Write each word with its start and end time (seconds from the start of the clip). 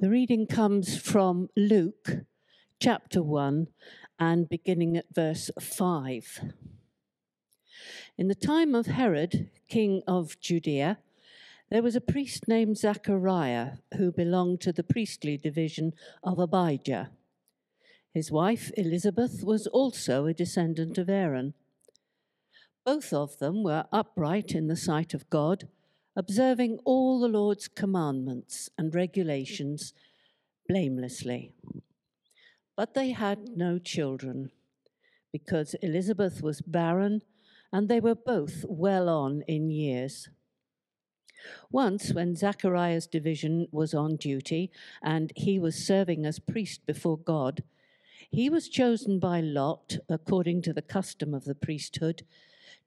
The 0.00 0.10
reading 0.10 0.46
comes 0.46 0.96
from 0.96 1.48
Luke 1.56 2.18
chapter 2.78 3.20
1 3.20 3.66
and 4.20 4.48
beginning 4.48 4.96
at 4.96 5.12
verse 5.12 5.50
5. 5.60 6.52
In 8.16 8.28
the 8.28 8.36
time 8.36 8.76
of 8.76 8.86
Herod, 8.86 9.50
king 9.66 10.02
of 10.06 10.38
Judea, 10.38 10.98
there 11.68 11.82
was 11.82 11.96
a 11.96 12.00
priest 12.00 12.46
named 12.46 12.78
Zachariah 12.78 13.78
who 13.96 14.12
belonged 14.12 14.60
to 14.60 14.72
the 14.72 14.84
priestly 14.84 15.36
division 15.36 15.94
of 16.22 16.38
Abijah. 16.38 17.10
His 18.14 18.30
wife 18.30 18.70
Elizabeth 18.76 19.42
was 19.42 19.66
also 19.66 20.26
a 20.26 20.32
descendant 20.32 20.96
of 20.98 21.10
Aaron. 21.10 21.54
Both 22.84 23.12
of 23.12 23.38
them 23.40 23.64
were 23.64 23.86
upright 23.90 24.52
in 24.52 24.68
the 24.68 24.76
sight 24.76 25.12
of 25.12 25.28
God 25.28 25.66
observing 26.18 26.80
all 26.84 27.20
the 27.20 27.28
Lord's 27.28 27.68
commandments 27.68 28.68
and 28.76 28.92
regulations 28.92 29.94
blamelessly. 30.68 31.52
But 32.76 32.94
they 32.94 33.10
had 33.12 33.56
no 33.56 33.78
children, 33.78 34.50
because 35.32 35.74
Elizabeth 35.80 36.42
was 36.42 36.60
barren 36.60 37.22
and 37.72 37.88
they 37.88 38.00
were 38.00 38.16
both 38.16 38.64
well 38.68 39.08
on 39.08 39.42
in 39.46 39.70
years. 39.70 40.28
Once, 41.70 42.12
when 42.12 42.34
Zachariah's 42.34 43.06
division 43.06 43.68
was 43.70 43.94
on 43.94 44.16
duty 44.16 44.72
and 45.00 45.32
he 45.36 45.60
was 45.60 45.76
serving 45.76 46.26
as 46.26 46.40
priest 46.40 46.84
before 46.84 47.16
God, 47.18 47.62
he 48.28 48.50
was 48.50 48.68
chosen 48.68 49.20
by 49.20 49.40
Lot, 49.40 49.98
according 50.08 50.62
to 50.62 50.72
the 50.72 50.82
custom 50.82 51.32
of 51.32 51.44
the 51.44 51.54
priesthood, 51.54 52.24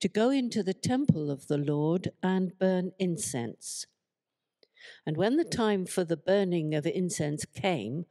to 0.02 0.10
go 0.10 0.30
into 0.30 0.64
the 0.64 0.74
temple 0.74 1.32
of 1.32 1.48
the 1.48 1.58
Lord 1.58 2.12
and 2.22 2.58
burn 2.60 2.92
incense. 3.00 3.86
And 5.06 5.16
when 5.16 5.38
the 5.38 5.46
time 5.46 5.86
for 5.86 6.04
the 6.04 6.18
burning 6.18 6.74
of 6.74 6.86
incense 6.88 7.46
came, 7.46 8.06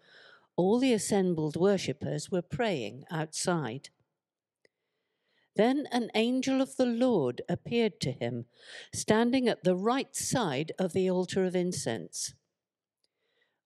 all 0.56 0.78
the 0.78 0.92
assembled 0.92 1.56
worshippers 1.56 2.30
were 2.30 2.42
praying 2.42 3.04
outside. 3.10 3.90
Then 5.56 5.88
an 5.90 6.10
angel 6.14 6.60
of 6.60 6.76
the 6.76 6.86
Lord 6.86 7.42
appeared 7.48 8.00
to 8.02 8.12
him, 8.12 8.46
standing 8.94 9.48
at 9.48 9.64
the 9.64 9.74
right 9.74 10.14
side 10.14 10.72
of 10.78 10.92
the 10.92 11.10
altar 11.10 11.44
of 11.44 11.56
incense. 11.56 12.34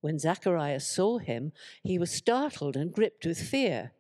When 0.01 0.19
Zacharias 0.19 0.87
saw 0.87 1.19
him, 1.19 1.53
he 1.83 1.99
was 1.99 2.11
startled 2.11 2.75
and 2.75 2.93
gripped 2.93 3.27
with 3.27 3.39
fear. 3.39 3.93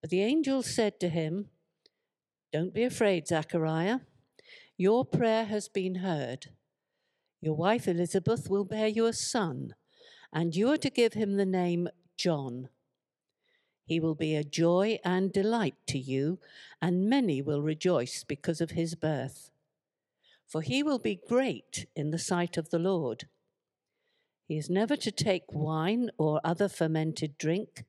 But 0.00 0.10
the 0.10 0.22
angel 0.22 0.62
said 0.62 0.98
to 1.00 1.08
him, 1.08 1.48
don't 2.52 2.74
be 2.74 2.82
afraid, 2.82 3.28
Zachariah. 3.28 4.00
Your 4.76 5.04
prayer 5.04 5.44
has 5.44 5.68
been 5.68 5.96
heard. 5.96 6.46
Your 7.40 7.54
wife 7.54 7.86
Elizabeth 7.86 8.50
will 8.50 8.64
bear 8.64 8.88
you 8.88 9.06
a 9.06 9.12
son, 9.12 9.74
and 10.32 10.56
you 10.56 10.70
are 10.70 10.78
to 10.78 10.90
give 10.90 11.14
him 11.14 11.36
the 11.36 11.46
name 11.46 11.88
John. 12.16 12.68
He 13.84 14.00
will 14.00 14.14
be 14.14 14.34
a 14.34 14.44
joy 14.44 14.98
and 15.04 15.32
delight 15.32 15.74
to 15.88 15.98
you, 15.98 16.38
and 16.82 17.08
many 17.08 17.40
will 17.40 17.62
rejoice 17.62 18.24
because 18.24 18.60
of 18.60 18.72
his 18.72 18.94
birth. 18.94 19.50
For 20.46 20.62
he 20.62 20.82
will 20.82 20.98
be 20.98 21.20
great 21.28 21.86
in 21.94 22.10
the 22.10 22.18
sight 22.18 22.56
of 22.56 22.70
the 22.70 22.78
Lord. 22.78 23.28
He 24.46 24.58
is 24.58 24.68
never 24.68 24.96
to 24.96 25.12
take 25.12 25.44
wine 25.52 26.10
or 26.18 26.40
other 26.42 26.68
fermented 26.68 27.38
drink, 27.38 27.84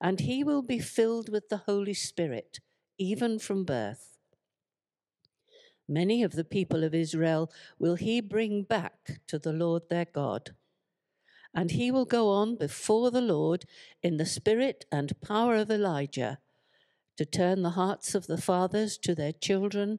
and 0.00 0.20
he 0.20 0.44
will 0.44 0.62
be 0.62 0.78
filled 0.78 1.28
with 1.28 1.48
the 1.48 1.62
Holy 1.66 1.94
Spirit 1.94 2.60
even 2.98 3.38
from 3.38 3.64
birth. 3.64 4.18
Many 5.88 6.22
of 6.22 6.32
the 6.32 6.44
people 6.44 6.84
of 6.84 6.94
Israel 6.94 7.50
will 7.78 7.94
he 7.94 8.20
bring 8.20 8.62
back 8.62 9.20
to 9.26 9.38
the 9.38 9.52
Lord 9.52 9.88
their 9.88 10.04
God. 10.04 10.50
And 11.54 11.70
he 11.70 11.90
will 11.90 12.04
go 12.04 12.28
on 12.28 12.56
before 12.56 13.10
the 13.10 13.22
Lord 13.22 13.64
in 14.02 14.18
the 14.18 14.26
spirit 14.26 14.84
and 14.92 15.18
power 15.22 15.56
of 15.56 15.70
Elijah 15.70 16.38
to 17.16 17.24
turn 17.24 17.62
the 17.62 17.70
hearts 17.70 18.14
of 18.14 18.26
the 18.26 18.36
fathers 18.36 18.98
to 18.98 19.14
their 19.14 19.32
children 19.32 19.98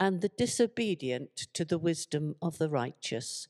and 0.00 0.22
the 0.22 0.30
disobedient 0.30 1.36
to 1.52 1.64
the 1.64 1.78
wisdom 1.78 2.34
of 2.40 2.56
the 2.56 2.70
righteous, 2.70 3.46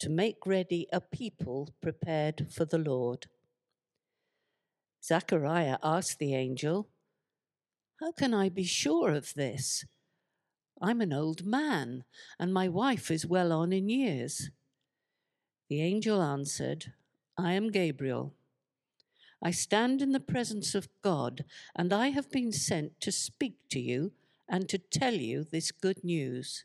to 0.00 0.08
make 0.08 0.46
ready 0.46 0.88
a 0.90 1.00
people 1.00 1.74
prepared 1.82 2.46
for 2.50 2.64
the 2.64 2.78
Lord. 2.78 3.26
Zechariah 5.04 5.76
asked 5.82 6.18
the 6.18 6.34
angel, 6.34 6.88
how 8.02 8.10
can 8.10 8.34
I 8.34 8.48
be 8.48 8.64
sure 8.64 9.10
of 9.10 9.32
this? 9.34 9.84
I'm 10.80 11.00
an 11.00 11.12
old 11.12 11.46
man, 11.46 12.02
and 12.36 12.52
my 12.52 12.68
wife 12.68 13.12
is 13.12 13.24
well 13.24 13.52
on 13.52 13.72
in 13.72 13.88
years. 13.88 14.50
The 15.70 15.80
angel 15.80 16.20
answered, 16.20 16.94
I 17.38 17.52
am 17.52 17.70
Gabriel. 17.70 18.34
I 19.40 19.52
stand 19.52 20.02
in 20.02 20.10
the 20.10 20.18
presence 20.18 20.74
of 20.74 20.88
God, 21.02 21.44
and 21.76 21.92
I 21.92 22.08
have 22.08 22.28
been 22.28 22.50
sent 22.50 23.00
to 23.02 23.12
speak 23.12 23.54
to 23.70 23.78
you 23.78 24.10
and 24.48 24.68
to 24.68 24.78
tell 24.78 25.14
you 25.14 25.44
this 25.44 25.70
good 25.70 26.02
news. 26.02 26.64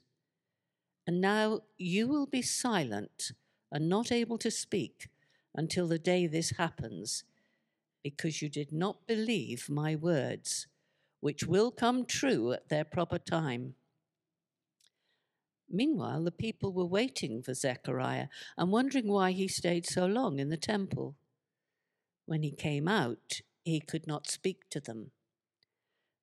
And 1.06 1.22
now 1.22 1.60
you 1.78 2.08
will 2.08 2.26
be 2.26 2.42
silent 2.42 3.32
and 3.72 3.88
not 3.88 4.12
able 4.12 4.40
to 4.40 4.50
speak 4.50 5.08
until 5.54 5.88
the 5.88 6.00
day 6.00 6.26
this 6.26 6.58
happens, 6.58 7.24
because 8.04 8.42
you 8.42 8.50
did 8.50 8.72
not 8.72 9.06
believe 9.06 9.70
my 9.70 9.96
words 9.96 10.66
which 11.28 11.46
will 11.46 11.72
come 11.72 12.06
true 12.06 12.54
at 12.54 12.70
their 12.70 12.86
proper 12.86 13.20
time. 13.20 13.74
Meanwhile, 15.70 16.24
the 16.24 16.32
people 16.32 16.72
were 16.72 16.86
waiting 16.86 17.44
for 17.44 17.54
Zechariah 17.54 18.30
and 18.58 18.72
wondering 18.72 19.10
why 19.10 19.34
he 19.34 19.50
stayed 19.50 19.86
so 19.86 20.06
long 20.06 20.40
in 20.40 20.48
the 20.48 20.56
temple. 20.56 21.18
When 22.28 22.44
he 22.44 22.52
came 22.52 22.88
out, 22.88 23.42
he 23.66 23.82
could 23.82 24.08
not 24.08 24.30
speak 24.30 24.70
to 24.70 24.80
them. 24.80 25.12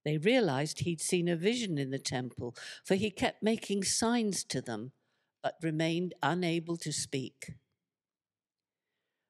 They 0.06 0.16
realized 0.16 0.78
he'd 0.78 1.02
seen 1.02 1.28
a 1.28 1.36
vision 1.36 1.76
in 1.76 1.90
the 1.90 1.98
temple, 1.98 2.56
for 2.82 2.94
he 2.94 3.10
kept 3.10 3.42
making 3.42 3.84
signs 3.84 4.42
to 4.44 4.62
them, 4.62 4.92
but 5.42 5.58
remained 5.60 6.14
unable 6.22 6.78
to 6.78 6.94
speak. 6.94 7.52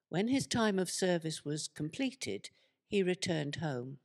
When 0.09 0.29
his 0.29 0.47
time 0.47 0.79
of 0.79 0.89
service 0.89 1.45
was 1.45 1.67
completed, 1.67 2.51
he 2.87 3.03
returned 3.03 3.57
home. 3.57 3.99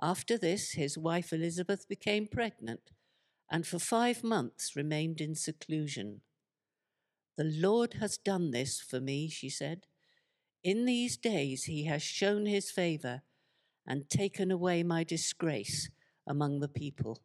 After 0.00 0.36
this, 0.36 0.72
his 0.72 0.98
wife 0.98 1.32
Elizabeth 1.32 1.88
became 1.88 2.26
pregnant 2.26 2.90
and 3.50 3.66
for 3.66 3.78
five 3.78 4.24
months 4.24 4.76
remained 4.76 5.20
in 5.20 5.34
seclusion. 5.34 6.20
The 7.36 7.44
Lord 7.44 7.94
has 7.94 8.18
done 8.18 8.50
this 8.50 8.80
for 8.80 9.00
me, 9.00 9.28
she 9.28 9.48
said. 9.48 9.86
In 10.64 10.84
these 10.84 11.16
days 11.16 11.64
he 11.64 11.84
has 11.84 12.02
shown 12.02 12.46
his 12.46 12.70
favor 12.70 13.22
and 13.86 14.10
taken 14.10 14.50
away 14.50 14.82
my 14.82 15.04
disgrace 15.04 15.90
among 16.26 16.60
the 16.60 16.68
people. 16.68 17.22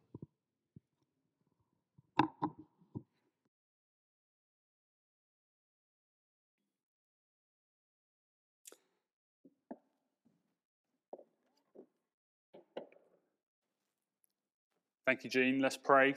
Thank 15.04 15.24
you, 15.24 15.30
Jean. 15.30 15.60
Let's 15.60 15.76
pray. 15.76 16.14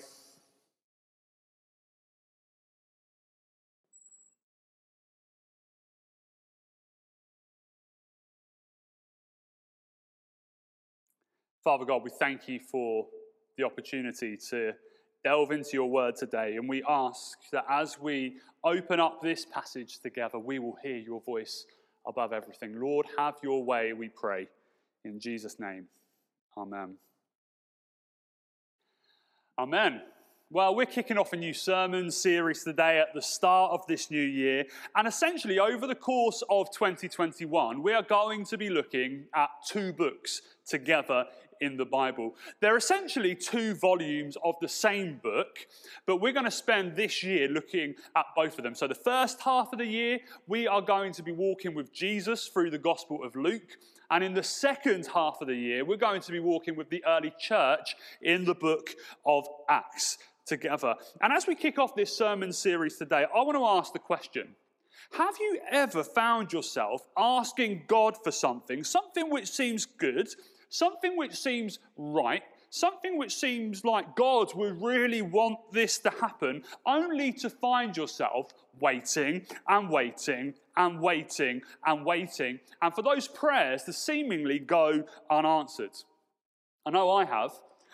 Father 11.63 11.84
God, 11.84 12.03
we 12.03 12.12
thank 12.12 12.47
you 12.47 12.59
for 12.59 13.07
the 13.57 13.63
opportunity 13.63 14.38
to 14.51 14.73
delve 15.23 15.50
into 15.50 15.72
your 15.73 15.90
word 15.90 16.16
today. 16.16 16.57
And 16.57 16.69
we 16.69 16.84
ask 16.88 17.40
that 17.52 17.66
as 17.67 18.00
we 18.00 18.38
open 18.63 19.00
up 19.00 19.19
this 19.19 19.46
passage 19.46 19.97
together, 20.00 20.38
we 20.38 20.59
will 20.59 20.78
hear 20.84 20.97
your 20.97 21.22
voice 21.22 21.66
above 22.05 22.34
everything. 22.34 22.79
Lord, 22.79 23.08
have 23.17 23.34
your 23.41 23.64
way, 23.64 23.93
we 23.93 24.09
pray. 24.09 24.47
In 25.05 25.20
Jesus' 25.20 25.59
name, 25.59 25.85
amen. 26.55 26.97
Amen. 29.57 30.02
Well, 30.49 30.75
we're 30.75 30.85
kicking 30.85 31.17
off 31.17 31.31
a 31.31 31.37
new 31.37 31.53
sermon 31.53 32.11
series 32.11 32.66
today 32.66 32.99
at 32.99 33.13
the 33.13 33.22
start 33.22 33.72
of 33.72 33.87
this 33.87 34.11
new 34.11 34.22
year. 34.22 34.66
And 34.97 35.07
essentially, 35.07 35.59
over 35.59 35.87
the 35.87 35.96
course 35.96 36.43
of 36.49 36.72
2021, 36.72 37.81
we 37.81 37.93
are 37.93 38.03
going 38.03 38.43
to 38.47 38.57
be 38.57 38.69
looking 38.69 39.28
at 39.34 39.47
two 39.66 39.93
books 39.93 40.41
together 40.67 41.23
in 41.61 41.78
the 41.78 41.85
Bible. 41.85 42.35
They're 42.59 42.75
essentially 42.75 43.34
two 43.34 43.75
volumes 43.75 44.35
of 44.43 44.55
the 44.59 44.67
same 44.67 45.22
book, 45.23 45.67
but 46.05 46.17
we're 46.17 46.34
going 46.34 46.43
to 46.43 46.52
spend 46.52 46.97
this 46.97 47.23
year 47.23 47.47
looking 47.47 47.96
at 48.17 48.25
both 48.35 48.57
of 48.57 48.66
them. 48.66 48.75
So, 48.75 48.90
the 48.90 48.93
first 48.93 49.40
half 49.40 49.72
of 49.72 49.79
the 49.79 49.87
year, 49.87 50.19
we 50.47 50.67
are 50.67 50.81
going 50.81 51.13
to 51.13 51.23
be 51.23 51.31
walking 51.31 51.73
with 51.73 51.93
Jesus 51.93 52.49
through 52.49 52.72
the 52.72 52.78
Gospel 52.78 53.23
of 53.23 53.37
Luke. 53.37 53.78
And 54.09 54.23
in 54.23 54.34
the 54.34 54.43
second 54.43 55.07
half 55.07 55.37
of 55.41 55.47
the 55.47 55.55
year, 55.55 55.85
we're 55.85 55.97
going 55.97 56.22
to 56.22 56.31
be 56.31 56.40
walking 56.40 56.75
with 56.75 56.90
the 56.90 57.03
early 57.05 57.34
church 57.40 57.96
in 58.22 58.46
the 58.46 58.55
book 58.55 58.91
of 59.25 59.47
Acts 59.69 60.17
together. 60.46 60.96
And 61.22 61.34
as 61.34 61.47
we 61.47 61.55
kick 61.55 61.79
off 61.79 61.96
this 61.96 62.16
sermon 62.16 62.53
series 62.53 62.97
today, 62.97 63.25
I 63.34 63.41
want 63.41 63.57
to 63.57 63.66
ask 63.66 63.93
the 63.93 63.99
question 63.99 64.55
Have 65.13 65.35
you 65.40 65.59
ever 65.72 66.03
found 66.03 66.53
yourself 66.53 67.07
asking 67.17 67.84
God 67.87 68.16
for 68.23 68.31
something, 68.31 68.84
something 68.84 69.29
which 69.29 69.49
seems 69.49 69.85
good, 69.85 70.29
something 70.69 71.17
which 71.17 71.35
seems 71.35 71.79
right, 71.97 72.43
something 72.75 73.17
which 73.17 73.35
seems 73.35 73.85
like 73.85 74.16
God 74.16 74.53
would 74.53 74.81
really 74.81 75.22
want 75.22 75.59
this 75.72 75.97
to 75.99 76.09
happen, 76.09 76.63
only 76.85 77.31
to 77.33 77.49
find 77.49 77.95
yourself 77.95 78.53
waiting 78.79 79.45
and 79.67 79.89
waiting 79.89 80.53
and 80.75 81.01
waiting 81.01 81.61
and 81.85 82.05
waiting, 82.05 82.59
and 82.81 82.93
for 82.93 83.01
those 83.01 83.27
prayers 83.27 83.83
to 83.83 83.93
seemingly 83.93 84.59
go 84.59 85.03
unanswered? 85.29 85.95
I 86.85 86.91
know 86.91 87.09
I 87.11 87.25
have. 87.25 87.51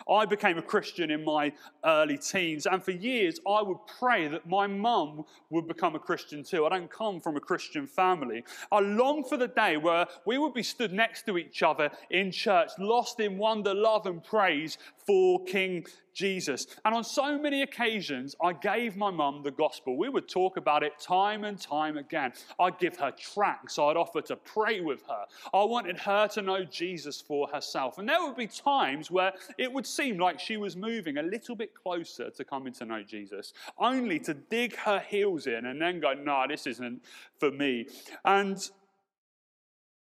I 0.08 0.24
became 0.24 0.58
a 0.58 0.62
Christian 0.62 1.10
in 1.10 1.24
my 1.24 1.52
early 1.84 2.18
teens, 2.18 2.66
and 2.66 2.82
for 2.82 2.92
years 2.92 3.40
I 3.48 3.62
would 3.62 3.78
pray 3.98 4.28
that 4.28 4.48
my 4.48 4.66
mum 4.66 5.24
would 5.50 5.66
become 5.66 5.94
a 5.94 5.98
Christian 5.98 6.42
too. 6.42 6.66
I 6.66 6.68
don't 6.70 6.90
come 6.90 7.20
from 7.20 7.36
a 7.36 7.40
Christian 7.40 7.86
family. 7.86 8.44
I 8.70 8.80
long 8.80 9.24
for 9.24 9.36
the 9.36 9.48
day 9.48 9.76
where 9.76 10.06
we 10.26 10.38
would 10.38 10.54
be 10.54 10.62
stood 10.62 10.92
next 10.92 11.26
to 11.26 11.38
each 11.38 11.62
other 11.62 11.90
in 12.10 12.30
church, 12.30 12.70
lost 12.78 13.20
in 13.20 13.38
wonder, 13.38 13.74
love, 13.74 14.06
and 14.06 14.22
praise 14.22 14.78
for 15.06 15.44
King 15.44 15.86
Jesus. 16.14 16.66
And 16.84 16.94
on 16.94 17.04
so 17.04 17.38
many 17.38 17.62
occasions, 17.62 18.36
I 18.42 18.52
gave 18.52 18.96
my 18.96 19.10
mum 19.10 19.42
the 19.42 19.50
gospel. 19.50 19.96
We 19.96 20.08
would 20.08 20.28
talk 20.28 20.56
about 20.56 20.82
it 20.82 20.98
time 20.98 21.44
and 21.44 21.58
time 21.58 21.96
again. 21.96 22.32
I'd 22.60 22.78
give 22.78 22.96
her 22.98 23.10
tracts, 23.12 23.78
I'd 23.78 23.96
offer 23.96 24.20
to 24.22 24.36
pray 24.36 24.80
with 24.80 25.02
her. 25.08 25.24
I 25.54 25.64
wanted 25.64 25.98
her 25.98 26.28
to 26.28 26.42
know 26.42 26.64
Jesus 26.64 27.20
for 27.20 27.48
herself. 27.48 27.98
And 27.98 28.08
there 28.08 28.22
would 28.24 28.36
be 28.36 28.46
times 28.46 29.10
where 29.10 29.32
it 29.58 29.72
would 29.72 29.86
seem 29.86 30.18
like 30.18 30.38
she 30.38 30.56
was 30.56 30.76
moving 30.76 31.18
a 31.18 31.22
little 31.22 31.56
bit 31.56 31.74
closer 31.74 32.30
to 32.30 32.44
coming 32.44 32.72
to 32.74 32.84
know 32.84 33.02
Jesus, 33.02 33.52
only 33.78 34.18
to 34.20 34.34
dig 34.34 34.76
her 34.76 35.00
heels 35.00 35.46
in 35.46 35.66
and 35.66 35.80
then 35.80 36.00
go, 36.00 36.12
no, 36.12 36.44
this 36.48 36.66
isn't 36.66 37.02
for 37.38 37.50
me. 37.50 37.86
And 38.24 38.58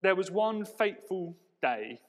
there 0.03 0.15
was 0.15 0.31
one 0.31 0.65
fateful 0.65 1.37
day 1.61 2.01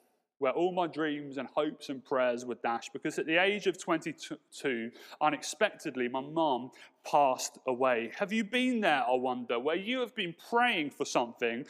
where 0.41 0.53
all 0.53 0.71
my 0.73 0.87
dreams 0.87 1.37
and 1.37 1.47
hopes 1.53 1.89
and 1.89 2.03
prayers 2.03 2.45
were 2.45 2.57
dashed 2.63 2.91
because 2.93 3.19
at 3.19 3.27
the 3.27 3.37
age 3.37 3.67
of 3.67 3.77
22, 3.77 4.91
unexpectedly, 5.21 6.07
my 6.09 6.19
mum 6.19 6.71
passed 7.09 7.59
away. 7.67 8.11
Have 8.17 8.31
you 8.31 8.43
been 8.43 8.81
there, 8.81 9.03
I 9.07 9.15
wonder, 9.15 9.59
where 9.59 9.75
you 9.75 9.99
have 9.99 10.15
been 10.15 10.35
praying 10.49 10.91
for 10.91 11.05
something 11.05 11.65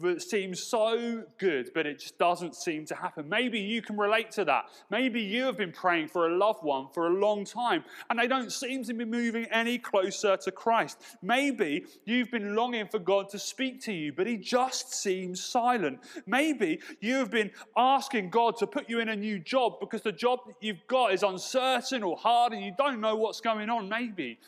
that 0.00 0.22
seems 0.22 0.62
so 0.62 1.24
good, 1.38 1.70
but 1.74 1.86
it 1.86 2.00
just 2.00 2.18
doesn't 2.18 2.54
seem 2.54 2.84
to 2.86 2.94
happen? 2.94 3.28
Maybe 3.28 3.60
you 3.60 3.82
can 3.82 3.96
relate 3.96 4.30
to 4.32 4.44
that. 4.44 4.66
Maybe 4.90 5.20
you 5.20 5.44
have 5.44 5.56
been 5.56 5.72
praying 5.72 6.08
for 6.08 6.26
a 6.26 6.36
loved 6.36 6.62
one 6.62 6.88
for 6.92 7.06
a 7.06 7.10
long 7.10 7.44
time 7.44 7.84
and 8.10 8.18
they 8.18 8.26
don't 8.26 8.52
seem 8.52 8.84
to 8.84 8.94
be 8.94 9.04
moving 9.04 9.46
any 9.52 9.78
closer 9.78 10.36
to 10.36 10.50
Christ. 10.50 11.00
Maybe 11.22 11.84
you've 12.04 12.30
been 12.30 12.54
longing 12.54 12.88
for 12.88 12.98
God 12.98 13.28
to 13.30 13.38
speak 13.38 13.80
to 13.82 13.92
you, 13.92 14.12
but 14.12 14.26
He 14.26 14.36
just 14.36 14.94
seems 14.94 15.42
silent. 15.42 16.00
Maybe 16.26 16.80
you 17.00 17.14
have 17.16 17.30
been 17.30 17.50
asking 17.76 18.15
God 18.30 18.56
to 18.58 18.66
put 18.66 18.88
you 18.88 19.00
in 19.00 19.08
a 19.08 19.16
new 19.16 19.38
job 19.38 19.80
because 19.80 20.02
the 20.02 20.12
job 20.12 20.40
that 20.46 20.56
you've 20.60 20.86
got 20.86 21.12
is 21.12 21.22
uncertain 21.22 22.02
or 22.02 22.16
hard 22.16 22.52
and 22.52 22.62
you 22.62 22.72
don't 22.76 23.00
know 23.00 23.16
what's 23.16 23.40
going 23.40 23.70
on. 23.70 23.88
Maybe 23.88 24.38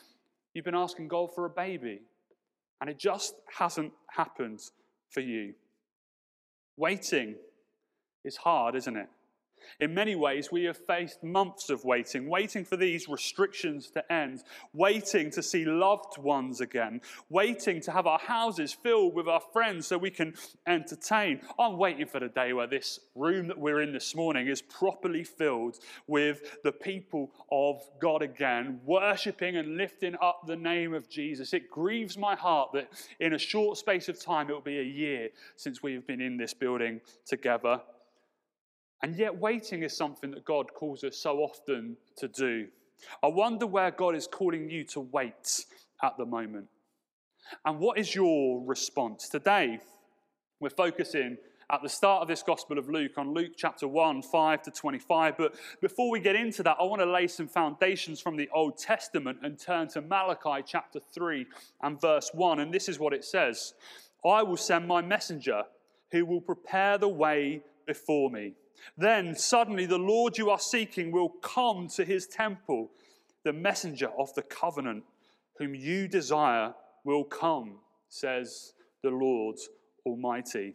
You've 0.58 0.64
been 0.64 0.74
asking 0.74 1.06
God 1.06 1.32
for 1.32 1.44
a 1.44 1.50
baby, 1.50 2.00
and 2.80 2.90
it 2.90 2.98
just 2.98 3.34
hasn't 3.56 3.92
happened 4.10 4.60
for 5.10 5.20
you. 5.20 5.54
Waiting 6.76 7.36
is 8.24 8.36
hard, 8.36 8.74
isn't 8.74 8.96
it? 8.96 9.08
In 9.80 9.94
many 9.94 10.14
ways, 10.14 10.50
we 10.50 10.64
have 10.64 10.76
faced 10.86 11.22
months 11.22 11.70
of 11.70 11.84
waiting, 11.84 12.28
waiting 12.28 12.64
for 12.64 12.76
these 12.76 13.08
restrictions 13.08 13.90
to 13.90 14.12
end, 14.12 14.42
waiting 14.72 15.30
to 15.30 15.42
see 15.42 15.64
loved 15.64 16.18
ones 16.18 16.60
again, 16.60 17.00
waiting 17.28 17.80
to 17.82 17.92
have 17.92 18.06
our 18.06 18.18
houses 18.18 18.72
filled 18.72 19.14
with 19.14 19.28
our 19.28 19.42
friends 19.52 19.86
so 19.86 19.98
we 19.98 20.10
can 20.10 20.34
entertain. 20.66 21.40
I'm 21.58 21.76
waiting 21.76 22.06
for 22.06 22.20
the 22.20 22.28
day 22.28 22.52
where 22.52 22.66
this 22.66 23.00
room 23.14 23.48
that 23.48 23.58
we're 23.58 23.80
in 23.80 23.92
this 23.92 24.14
morning 24.14 24.48
is 24.48 24.62
properly 24.62 25.24
filled 25.24 25.78
with 26.06 26.58
the 26.62 26.72
people 26.72 27.30
of 27.50 27.80
God 28.00 28.22
again, 28.22 28.80
worshipping 28.84 29.56
and 29.56 29.76
lifting 29.76 30.16
up 30.20 30.42
the 30.46 30.56
name 30.56 30.94
of 30.94 31.08
Jesus. 31.08 31.52
It 31.52 31.70
grieves 31.70 32.16
my 32.16 32.34
heart 32.34 32.72
that 32.72 32.88
in 33.20 33.34
a 33.34 33.38
short 33.38 33.78
space 33.78 34.08
of 34.08 34.20
time, 34.20 34.50
it 34.50 34.52
will 34.52 34.60
be 34.60 34.78
a 34.78 34.82
year 34.82 35.28
since 35.56 35.82
we 35.82 35.94
have 35.94 36.06
been 36.06 36.20
in 36.20 36.36
this 36.36 36.54
building 36.54 37.00
together. 37.26 37.80
And 39.02 39.16
yet, 39.16 39.38
waiting 39.38 39.82
is 39.82 39.96
something 39.96 40.30
that 40.32 40.44
God 40.44 40.72
calls 40.74 41.04
us 41.04 41.16
so 41.16 41.38
often 41.38 41.96
to 42.16 42.28
do. 42.28 42.66
I 43.22 43.28
wonder 43.28 43.66
where 43.66 43.90
God 43.90 44.16
is 44.16 44.26
calling 44.26 44.68
you 44.68 44.84
to 44.86 45.00
wait 45.00 45.64
at 46.02 46.16
the 46.18 46.26
moment. 46.26 46.66
And 47.64 47.78
what 47.78 47.98
is 47.98 48.14
your 48.14 48.64
response? 48.66 49.28
Today, 49.28 49.78
we're 50.60 50.70
focusing 50.70 51.36
at 51.70 51.82
the 51.82 51.88
start 51.88 52.22
of 52.22 52.28
this 52.28 52.42
Gospel 52.42 52.78
of 52.78 52.88
Luke 52.88 53.12
on 53.18 53.34
Luke 53.34 53.52
chapter 53.56 53.86
1, 53.86 54.22
5 54.22 54.62
to 54.62 54.70
25. 54.70 55.36
But 55.36 55.54
before 55.80 56.10
we 56.10 56.18
get 56.18 56.34
into 56.34 56.62
that, 56.62 56.78
I 56.80 56.84
want 56.84 57.02
to 57.02 57.10
lay 57.10 57.26
some 57.26 57.46
foundations 57.46 58.20
from 58.20 58.36
the 58.36 58.48
Old 58.54 58.78
Testament 58.78 59.38
and 59.42 59.58
turn 59.58 59.88
to 59.88 60.00
Malachi 60.00 60.64
chapter 60.66 60.98
3 60.98 61.46
and 61.82 62.00
verse 62.00 62.30
1. 62.32 62.60
And 62.60 62.72
this 62.72 62.88
is 62.88 62.98
what 62.98 63.12
it 63.12 63.24
says 63.24 63.74
I 64.24 64.42
will 64.42 64.56
send 64.56 64.88
my 64.88 65.02
messenger 65.02 65.62
who 66.10 66.24
will 66.24 66.40
prepare 66.40 66.96
the 66.96 67.08
way 67.08 67.62
before 67.86 68.30
me. 68.30 68.54
Then 68.96 69.34
suddenly 69.34 69.86
the 69.86 69.98
Lord 69.98 70.38
you 70.38 70.50
are 70.50 70.58
seeking 70.58 71.10
will 71.10 71.28
come 71.28 71.88
to 71.88 72.04
his 72.04 72.26
temple. 72.26 72.90
The 73.44 73.52
messenger 73.52 74.10
of 74.18 74.34
the 74.34 74.42
covenant, 74.42 75.04
whom 75.58 75.74
you 75.74 76.08
desire, 76.08 76.74
will 77.04 77.24
come, 77.24 77.78
says 78.08 78.72
the 79.02 79.10
Lord 79.10 79.56
Almighty. 80.04 80.74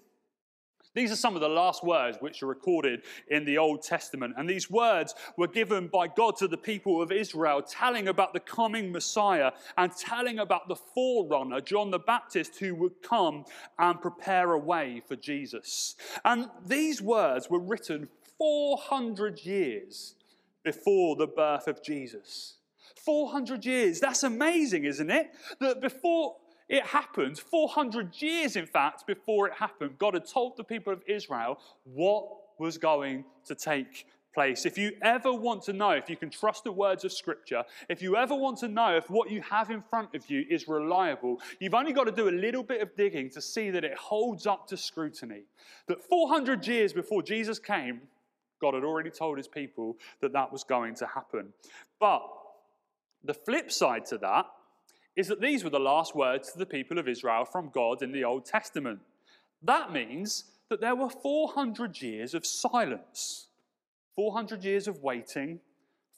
These 0.94 1.12
are 1.12 1.16
some 1.16 1.36
of 1.36 1.42
the 1.42 1.50
last 1.50 1.84
words 1.84 2.18
which 2.20 2.44
are 2.44 2.48
recorded 2.48 3.02
in 3.30 3.46
the 3.46 3.58
Old 3.58 3.82
Testament. 3.82 4.36
And 4.38 4.50
these 4.50 4.70
words 4.70 5.16
were 5.38 5.48
given 5.48 5.88
by 5.88 6.08
God 6.08 6.38
to 6.38 6.48
the 6.48 6.58
people 6.58 7.02
of 7.02 7.12
Israel, 7.12 7.62
telling 7.62 8.08
about 8.08 8.34
the 8.34 8.40
coming 8.40 8.92
Messiah 8.92 9.52
and 9.78 9.92
telling 9.96 10.40
about 10.40 10.68
the 10.68 10.76
forerunner, 10.76 11.62
John 11.62 11.92
the 11.92 12.00
Baptist, 12.00 12.58
who 12.60 12.76
would 12.76 13.02
come 13.02 13.46
and 13.80 14.02
prepare 14.02 14.52
a 14.52 14.60
way 14.60 15.02
for 15.08 15.16
Jesus. 15.16 15.96
And 16.24 16.50
these 16.66 17.02
words 17.02 17.50
were 17.50 17.60
written 17.60 18.10
400 18.38 19.46
years 19.46 20.16
before 20.64 21.16
the 21.16 21.28
birth 21.28 21.68
of 21.68 21.84
Jesus. 21.84 22.56
400 23.04 23.66
years. 23.66 24.00
That's 24.00 24.24
amazing, 24.24 24.86
isn't 24.86 25.10
it? 25.10 25.32
That 25.60 25.82
before 25.82 26.38
it 26.70 26.86
happened 26.86 27.38
400 27.38 28.22
years, 28.22 28.56
in 28.56 28.66
fact, 28.66 29.06
before 29.06 29.48
it 29.48 29.54
happened. 29.54 29.98
God 29.98 30.14
had 30.14 30.26
told 30.26 30.58
the 30.58 30.64
people 30.64 30.94
of 30.94 31.02
Israel 31.08 31.60
what 31.84 32.26
was 32.60 32.78
going 32.78 33.26
to 33.46 33.56
take 33.56 34.06
place. 34.34 34.66
If 34.66 34.78
you 34.78 34.94
ever 35.02 35.32
want 35.32 35.64
to 35.64 35.74
know 35.74 35.92
if 35.92 36.10
you 36.10 36.18
can 36.18 36.30
trust 36.30 36.64
the 36.64 36.72
words 36.72 37.06
of 37.06 37.12
Scripture, 37.14 37.64
if 37.90 38.02
you 38.02 38.16
ever 38.16 38.36
want 38.36 38.58
to 38.60 38.68
know 38.68 38.96
if 38.98 39.10
what 39.10 39.30
you 39.30 39.42
have 39.42 39.70
in 39.70 39.82
front 39.82 40.16
of 40.16 40.30
you 40.30 40.46
is 40.50 40.68
reliable, 40.68 41.40
you've 41.60 41.76
only 41.76 41.94
got 41.94 42.06
to 42.06 42.12
do 42.12 42.30
a 42.30 42.32
little 42.32 42.64
bit 42.64 42.82
of 42.82 42.96
digging 42.96 43.30
to 43.32 43.42
see 43.42 43.70
that 43.70 43.84
it 43.84 43.98
holds 43.98 44.48
up 44.48 44.68
to 44.68 44.78
scrutiny. 44.78 45.44
That 45.88 46.04
400 46.04 46.66
years 46.66 46.94
before 46.94 47.22
Jesus 47.22 47.60
came, 47.60 48.02
God 48.60 48.74
had 48.74 48.84
already 48.84 49.12
told 49.12 49.38
his 49.38 49.48
people 49.48 49.98
that 50.22 50.34
that 50.34 50.52
was 50.52 50.64
going 50.64 50.96
to 50.96 51.06
happen. 51.06 51.54
But 52.00 52.24
the 53.24 53.34
flip 53.34 53.72
side 53.72 54.06
to 54.08 54.18
that 54.20 54.46
is 55.16 55.28
that 55.28 55.42
these 55.42 55.64
were 55.64 55.70
the 55.70 55.80
last 55.80 56.16
words 56.16 56.52
to 56.52 56.58
the 56.58 56.66
people 56.66 56.98
of 56.98 57.08
Israel 57.08 57.46
from 57.46 57.70
God 57.70 58.02
in 58.02 58.12
the 58.12 58.24
Old 58.24 58.46
Testament. 58.46 59.00
That 59.62 59.92
means 59.92 60.46
that 60.70 60.82
there 60.82 60.96
were 60.96 61.10
400 61.10 62.02
years 62.02 62.34
of 62.34 62.46
silence, 62.46 63.48
400 64.16 64.64
years 64.64 64.88
of 64.88 65.04
waiting, 65.04 65.60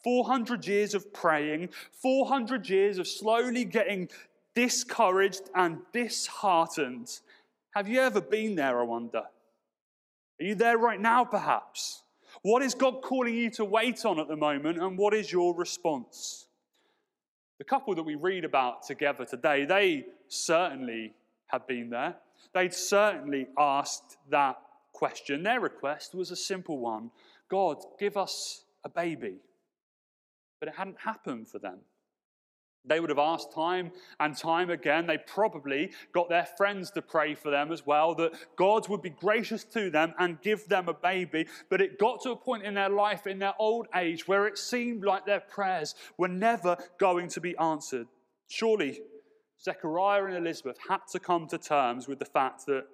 400 0.03 0.65
years 0.67 0.93
of 0.93 1.11
praying, 1.13 1.69
400 2.01 2.69
years 2.69 2.97
of 2.97 3.07
slowly 3.07 3.65
getting 3.65 4.07
discouraged 4.53 5.49
and 5.55 5.79
disheartened. 5.91 7.19
Have 7.71 7.89
you 7.89 7.99
ever 7.99 8.21
been 8.21 8.55
there, 8.55 8.79
I 8.79 8.83
wonder? 8.83 9.23
Are 10.39 10.45
you 10.45 10.55
there 10.55 10.77
right 10.77 10.99
now, 10.99 11.25
perhaps? 11.25 12.03
What 12.41 12.61
is 12.61 12.73
God 12.73 13.01
calling 13.01 13.35
you 13.35 13.49
to 13.51 13.65
wait 13.65 14.05
on 14.05 14.19
at 14.19 14.27
the 14.27 14.35
moment, 14.35 14.81
and 14.81 14.97
what 14.97 15.13
is 15.13 15.31
your 15.31 15.55
response? 15.55 16.44
The 17.57 17.63
couple 17.63 17.95
that 17.95 18.03
we 18.03 18.15
read 18.15 18.43
about 18.43 18.83
together 18.83 19.25
today, 19.25 19.65
they 19.65 20.05
certainly 20.27 21.13
had 21.47 21.65
been 21.67 21.89
there. 21.89 22.15
They'd 22.53 22.73
certainly 22.73 23.47
asked 23.57 24.17
that 24.29 24.57
question. 24.91 25.43
Their 25.43 25.59
request 25.59 26.15
was 26.15 26.31
a 26.31 26.35
simple 26.35 26.79
one 26.79 27.11
God, 27.49 27.77
give 27.99 28.17
us 28.17 28.65
a 28.83 28.89
baby. 28.89 29.35
But 30.59 30.69
it 30.69 30.75
hadn't 30.75 30.99
happened 30.99 31.47
for 31.47 31.59
them. 31.59 31.79
They 32.87 32.99
would 32.99 33.09
have 33.09 33.19
asked 33.19 33.53
time 33.53 33.91
and 34.19 34.37
time 34.37 34.69
again. 34.69 35.07
They 35.07 35.17
probably 35.17 35.91
got 36.13 36.29
their 36.29 36.45
friends 36.57 36.91
to 36.91 37.01
pray 37.01 37.35
for 37.35 37.49
them 37.49 37.71
as 37.71 37.85
well, 37.85 38.15
that 38.15 38.33
God 38.55 38.87
would 38.89 39.01
be 39.01 39.09
gracious 39.09 39.63
to 39.65 39.89
them 39.89 40.13
and 40.19 40.41
give 40.41 40.67
them 40.67 40.87
a 40.87 40.93
baby. 40.93 41.47
But 41.69 41.81
it 41.81 41.99
got 41.99 42.21
to 42.23 42.31
a 42.31 42.35
point 42.35 42.63
in 42.63 42.73
their 42.73 42.89
life, 42.89 43.27
in 43.27 43.39
their 43.39 43.55
old 43.59 43.87
age, 43.95 44.27
where 44.27 44.47
it 44.47 44.57
seemed 44.57 45.03
like 45.03 45.25
their 45.25 45.39
prayers 45.39 45.95
were 46.17 46.27
never 46.27 46.77
going 46.99 47.29
to 47.29 47.41
be 47.41 47.57
answered. 47.57 48.07
Surely 48.47 49.01
Zechariah 49.61 50.25
and 50.25 50.35
Elizabeth 50.35 50.77
had 50.87 51.01
to 51.11 51.19
come 51.19 51.47
to 51.47 51.57
terms 51.57 52.07
with 52.07 52.19
the 52.19 52.25
fact 52.25 52.65
that 52.67 52.85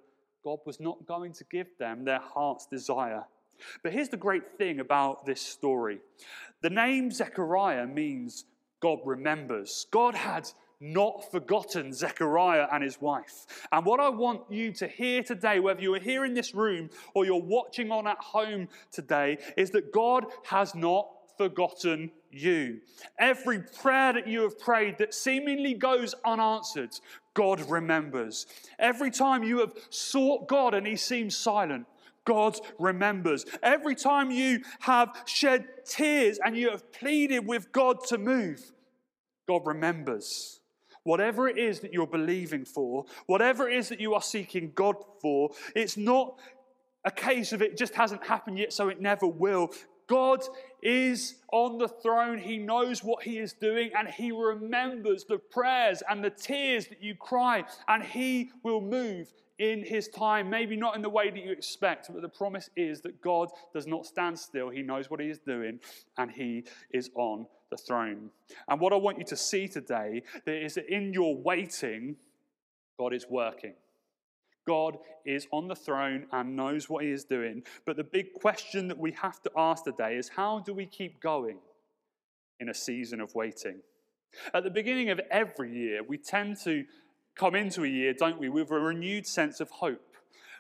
God 0.44 0.60
was 0.66 0.80
not 0.80 1.06
going 1.06 1.34
to 1.34 1.44
give 1.52 1.68
them 1.78 2.06
their 2.06 2.20
heart's 2.20 2.66
desire. 2.66 3.26
But 3.84 3.94
here's 3.94 4.10
the 4.10 4.18
great 4.18 4.58
thing 4.58 4.80
about 4.80 5.26
this 5.26 5.42
story 5.42 6.00
the 6.62 6.70
name 6.70 7.12
Zechariah 7.12 7.88
means 7.88 8.46
God 8.82 9.00
remembers. 9.06 9.88
God 9.92 10.16
had 10.16 10.50
not 10.82 11.32
forgotten 11.32 11.94
Zechariah 11.94 12.68
and 12.72 12.84
his 12.84 13.00
wife. 13.00 13.46
And 13.72 13.86
what 13.86 14.00
I 14.00 14.10
want 14.10 14.42
you 14.50 14.74
to 14.74 14.88
hear 14.88 15.22
today, 15.24 15.60
whether 15.60 15.82
you 15.82 15.94
are 15.94 16.00
here 16.00 16.26
in 16.26 16.34
this 16.34 16.56
room 16.56 16.90
or 17.14 17.24
you're 17.24 17.42
watching 17.42 17.92
on 17.92 18.08
at 18.08 18.18
home 18.18 18.68
today, 18.92 19.38
is 19.56 19.70
that 19.72 19.94
God 19.94 20.26
has 20.46 20.74
not 20.74 21.08
forgotten 21.38 22.12
you. 22.32 22.82
Every 23.20 23.60
prayer 23.60 24.14
that 24.14 24.28
you 24.28 24.42
have 24.42 24.60
prayed 24.60 24.98
that 24.98 25.14
seemingly 25.14 25.76
goes 25.76 26.16
unanswered, 26.26 27.00
God 27.34 27.62
remembers. 27.70 28.48
Every 28.80 29.12
time 29.12 29.44
you 29.44 29.60
have 29.60 29.74
sought 29.90 30.48
God 30.48 30.74
and 30.74 30.86
he 30.86 30.96
seems 30.96 31.38
silent, 31.38 31.86
God 32.26 32.60
remembers. 32.80 33.46
Every 33.64 33.96
time 33.96 34.32
you 34.32 34.62
have 34.82 35.10
shed 35.26 35.66
tears 35.86 36.40
and 36.44 36.56
you 36.56 36.70
have 36.70 36.92
pleaded 36.92 37.48
with 37.48 37.72
God 37.72 38.04
to 38.08 38.18
move, 38.18 38.72
God 39.48 39.62
remembers. 39.66 40.60
Whatever 41.04 41.48
it 41.48 41.58
is 41.58 41.80
that 41.80 41.94
you're 41.94 42.06
believing 42.06 42.64
for, 42.64 43.06
whatever 43.26 43.68
it 43.68 43.76
is 43.76 43.90
that 43.90 44.00
you 44.00 44.14
are 44.14 44.22
seeking 44.22 44.72
God 44.76 44.96
for, 45.20 45.50
it's 45.76 45.98
not 45.98 46.40
a 47.04 47.12
case 47.12 47.54
of 47.54 47.62
it 47.64 47.76
just 47.76 47.96
hasn't 47.96 48.24
happened 48.24 48.60
yet, 48.60 48.72
so 48.72 48.90
it 48.90 49.02
never 49.02 49.26
will. 49.26 49.72
God 50.08 50.42
is 50.84 51.36
on 51.52 51.78
the 51.78 51.88
throne. 51.88 52.38
He 52.38 52.58
knows 52.58 53.04
what 53.04 53.24
He 53.24 53.40
is 53.40 53.54
doing, 53.54 53.92
and 53.98 54.08
He 54.08 54.32
remembers 54.32 55.24
the 55.24 55.38
prayers 55.38 56.04
and 56.08 56.24
the 56.24 56.30
tears 56.30 56.88
that 56.88 57.02
you 57.02 57.16
cry, 57.16 57.64
and 57.88 58.04
He 58.04 58.52
will 58.62 58.82
move 58.82 59.34
in 59.62 59.84
His 59.86 60.08
time. 60.08 60.50
Maybe 60.50 60.76
not 60.76 60.96
in 60.96 61.02
the 61.02 61.10
way 61.10 61.30
that 61.30 61.44
you 61.44 61.52
expect, 61.52 62.10
but 62.12 62.22
the 62.22 62.30
promise 62.30 62.70
is 62.76 63.02
that 63.02 63.22
God 63.22 63.50
does 63.74 63.86
not 63.86 64.06
stand 64.06 64.38
still. 64.38 64.70
He 64.70 64.82
knows 64.82 65.10
what 65.10 65.20
He 65.20 65.28
is 65.28 65.38
doing, 65.38 65.80
and 66.18 66.32
He 66.32 66.66
is 66.92 67.12
on 67.16 67.46
the 67.70 67.78
throne. 67.78 68.32
And 68.68 68.82
what 68.82 68.92
I 68.92 68.98
want 68.98 69.20
you 69.20 69.26
to 69.26 69.38
see 69.38 69.68
today 69.68 70.24
is 70.48 70.74
that 70.76 70.94
in 70.94 71.14
your 71.14 71.38
waiting, 71.38 72.16
God 73.00 73.14
is 73.14 73.28
working. 73.30 73.76
God 74.68 74.98
is 75.26 75.48
on 75.52 75.68
the 75.68 75.76
throne 75.76 76.28
and 76.32 76.56
knows 76.56 76.90
what 76.90 77.04
he 77.04 77.12
is 77.12 77.24
doing. 77.24 77.64
But 77.86 77.98
the 77.98 78.04
big 78.04 78.34
question 78.34 78.88
that 78.90 78.98
we 78.98 79.12
have 79.14 79.42
to 79.44 79.52
ask 79.56 79.84
today 79.84 80.16
is 80.18 80.30
how 80.30 80.60
do 80.60 80.74
we 80.74 80.86
keep 80.86 81.20
going 81.22 81.58
in 82.60 82.70
a 82.70 82.74
season 82.74 83.22
of 83.22 83.34
waiting? 83.34 83.82
At 84.54 84.64
the 84.64 84.70
beginning 84.70 85.10
of 85.10 85.20
every 85.32 85.76
year, 85.76 86.04
we 86.04 86.18
tend 86.18 86.58
to 86.64 86.86
come 87.42 87.56
into 87.56 87.84
a 87.84 87.88
year, 87.88 88.14
don't 88.14 88.38
we, 88.38 88.50
with 88.50 88.70
a 88.70 88.76
renewed 88.76 89.26
sense 89.26 89.60
of 89.60 89.72
hope 89.72 90.00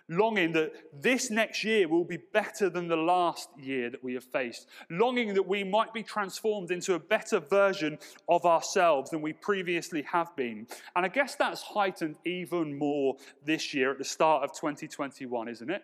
longing 0.10 0.52
that 0.52 0.74
this 1.02 1.32
next 1.32 1.64
year 1.64 1.88
will 1.88 2.04
be 2.04 2.18
better 2.34 2.70
than 2.70 2.88
the 2.88 2.96
last 2.96 3.48
year 3.58 3.90
that 3.90 4.04
we 4.04 4.14
have 4.14 4.24
faced, 4.26 4.68
longing 4.90 5.34
that 5.34 5.48
we 5.48 5.64
might 5.64 5.94
be 5.94 6.04
transformed 6.04 6.70
into 6.70 6.96
a 6.96 7.00
better 7.00 7.40
version 7.40 7.98
of 8.28 8.46
ourselves 8.46 9.10
than 9.12 9.22
we 9.22 9.32
previously 9.32 10.02
have 10.02 10.36
been. 10.36 10.68
And 10.96 11.06
I 11.06 11.08
guess 11.08 11.36
that's 11.36 11.62
heightened 11.62 12.18
even 12.26 12.78
more 12.78 13.16
this 13.46 13.74
year 13.74 13.92
at 13.92 14.00
the 14.00 14.04
start 14.04 14.44
of 14.44 14.52
2021, 14.52 15.48
isn't 15.48 15.70
it? 15.70 15.84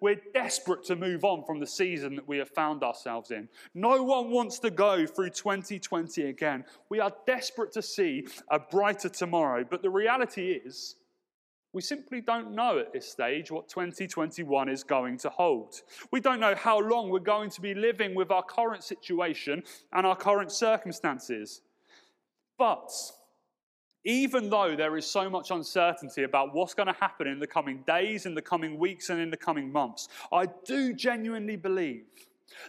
We're 0.00 0.20
desperate 0.34 0.84
to 0.84 0.96
move 0.96 1.24
on 1.24 1.44
from 1.44 1.60
the 1.60 1.66
season 1.66 2.16
that 2.16 2.26
we 2.26 2.38
have 2.38 2.50
found 2.50 2.82
ourselves 2.82 3.30
in. 3.30 3.48
No 3.74 4.02
one 4.02 4.30
wants 4.30 4.58
to 4.60 4.70
go 4.70 5.06
through 5.06 5.30
2020 5.30 6.22
again. 6.22 6.64
We 6.88 7.00
are 7.00 7.12
desperate 7.26 7.72
to 7.72 7.82
see 7.82 8.26
a 8.48 8.58
brighter 8.58 9.08
tomorrow. 9.08 9.64
But 9.68 9.82
the 9.82 9.90
reality 9.90 10.52
is, 10.52 10.96
we 11.72 11.80
simply 11.80 12.20
don't 12.20 12.54
know 12.54 12.78
at 12.78 12.92
this 12.92 13.08
stage 13.10 13.50
what 13.50 13.68
2021 13.68 14.68
is 14.68 14.84
going 14.84 15.16
to 15.18 15.30
hold. 15.30 15.80
We 16.10 16.20
don't 16.20 16.40
know 16.40 16.54
how 16.54 16.78
long 16.78 17.08
we're 17.08 17.20
going 17.20 17.48
to 17.50 17.60
be 17.62 17.74
living 17.74 18.14
with 18.14 18.30
our 18.30 18.42
current 18.42 18.84
situation 18.84 19.62
and 19.92 20.06
our 20.06 20.16
current 20.16 20.52
circumstances. 20.52 21.62
But 22.58 22.92
even 24.04 24.50
though 24.50 24.74
there 24.76 24.96
is 24.96 25.06
so 25.06 25.30
much 25.30 25.50
uncertainty 25.50 26.24
about 26.24 26.54
what's 26.54 26.74
going 26.74 26.88
to 26.88 26.98
happen 27.00 27.26
in 27.26 27.38
the 27.38 27.46
coming 27.46 27.84
days, 27.86 28.26
in 28.26 28.34
the 28.34 28.42
coming 28.42 28.78
weeks, 28.78 29.10
and 29.10 29.20
in 29.20 29.30
the 29.30 29.36
coming 29.36 29.70
months, 29.70 30.08
I 30.32 30.46
do 30.64 30.92
genuinely 30.92 31.56
believe 31.56 32.04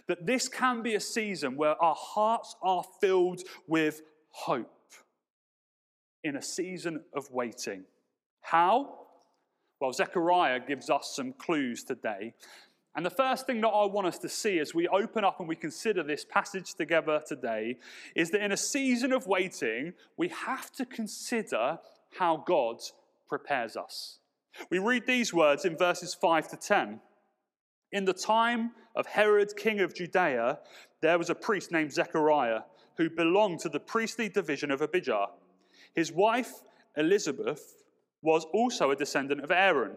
that 0.06 0.26
this 0.26 0.48
can 0.48 0.82
be 0.82 0.94
a 0.94 1.00
season 1.00 1.56
where 1.56 1.80
our 1.82 1.96
hearts 1.96 2.56
are 2.62 2.84
filled 3.00 3.42
with 3.66 4.02
hope 4.30 4.70
in 6.22 6.36
a 6.36 6.42
season 6.42 7.02
of 7.14 7.30
waiting. 7.30 7.84
How? 8.40 8.98
Well, 9.80 9.92
Zechariah 9.92 10.60
gives 10.60 10.88
us 10.88 11.12
some 11.14 11.32
clues 11.34 11.84
today. 11.84 12.34
And 12.96 13.04
the 13.04 13.10
first 13.10 13.46
thing 13.46 13.60
that 13.62 13.68
I 13.68 13.86
want 13.86 14.06
us 14.06 14.18
to 14.18 14.28
see 14.28 14.60
as 14.60 14.72
we 14.72 14.86
open 14.86 15.24
up 15.24 15.40
and 15.40 15.48
we 15.48 15.56
consider 15.56 16.02
this 16.02 16.24
passage 16.24 16.74
together 16.74 17.20
today 17.26 17.78
is 18.14 18.30
that 18.30 18.42
in 18.42 18.52
a 18.52 18.56
season 18.56 19.12
of 19.12 19.26
waiting, 19.26 19.94
we 20.16 20.28
have 20.28 20.70
to 20.72 20.86
consider 20.86 21.78
how 22.16 22.44
God 22.46 22.76
prepares 23.28 23.76
us. 23.76 24.18
We 24.70 24.78
read 24.78 25.06
these 25.06 25.34
words 25.34 25.64
in 25.64 25.76
verses 25.76 26.14
5 26.14 26.48
to 26.48 26.56
10. 26.56 27.00
In 27.90 28.04
the 28.04 28.12
time 28.12 28.72
of 28.94 29.06
Herod, 29.06 29.56
king 29.56 29.80
of 29.80 29.94
Judea, 29.94 30.60
there 31.00 31.18
was 31.18 31.30
a 31.30 31.34
priest 31.34 31.72
named 31.72 31.92
Zechariah 31.92 32.60
who 32.96 33.10
belonged 33.10 33.58
to 33.60 33.68
the 33.68 33.80
priestly 33.80 34.28
division 34.28 34.70
of 34.70 34.80
Abijah. 34.80 35.26
His 35.94 36.12
wife, 36.12 36.62
Elizabeth, 36.96 37.82
was 38.22 38.46
also 38.52 38.90
a 38.92 38.96
descendant 38.96 39.42
of 39.42 39.50
Aaron. 39.50 39.96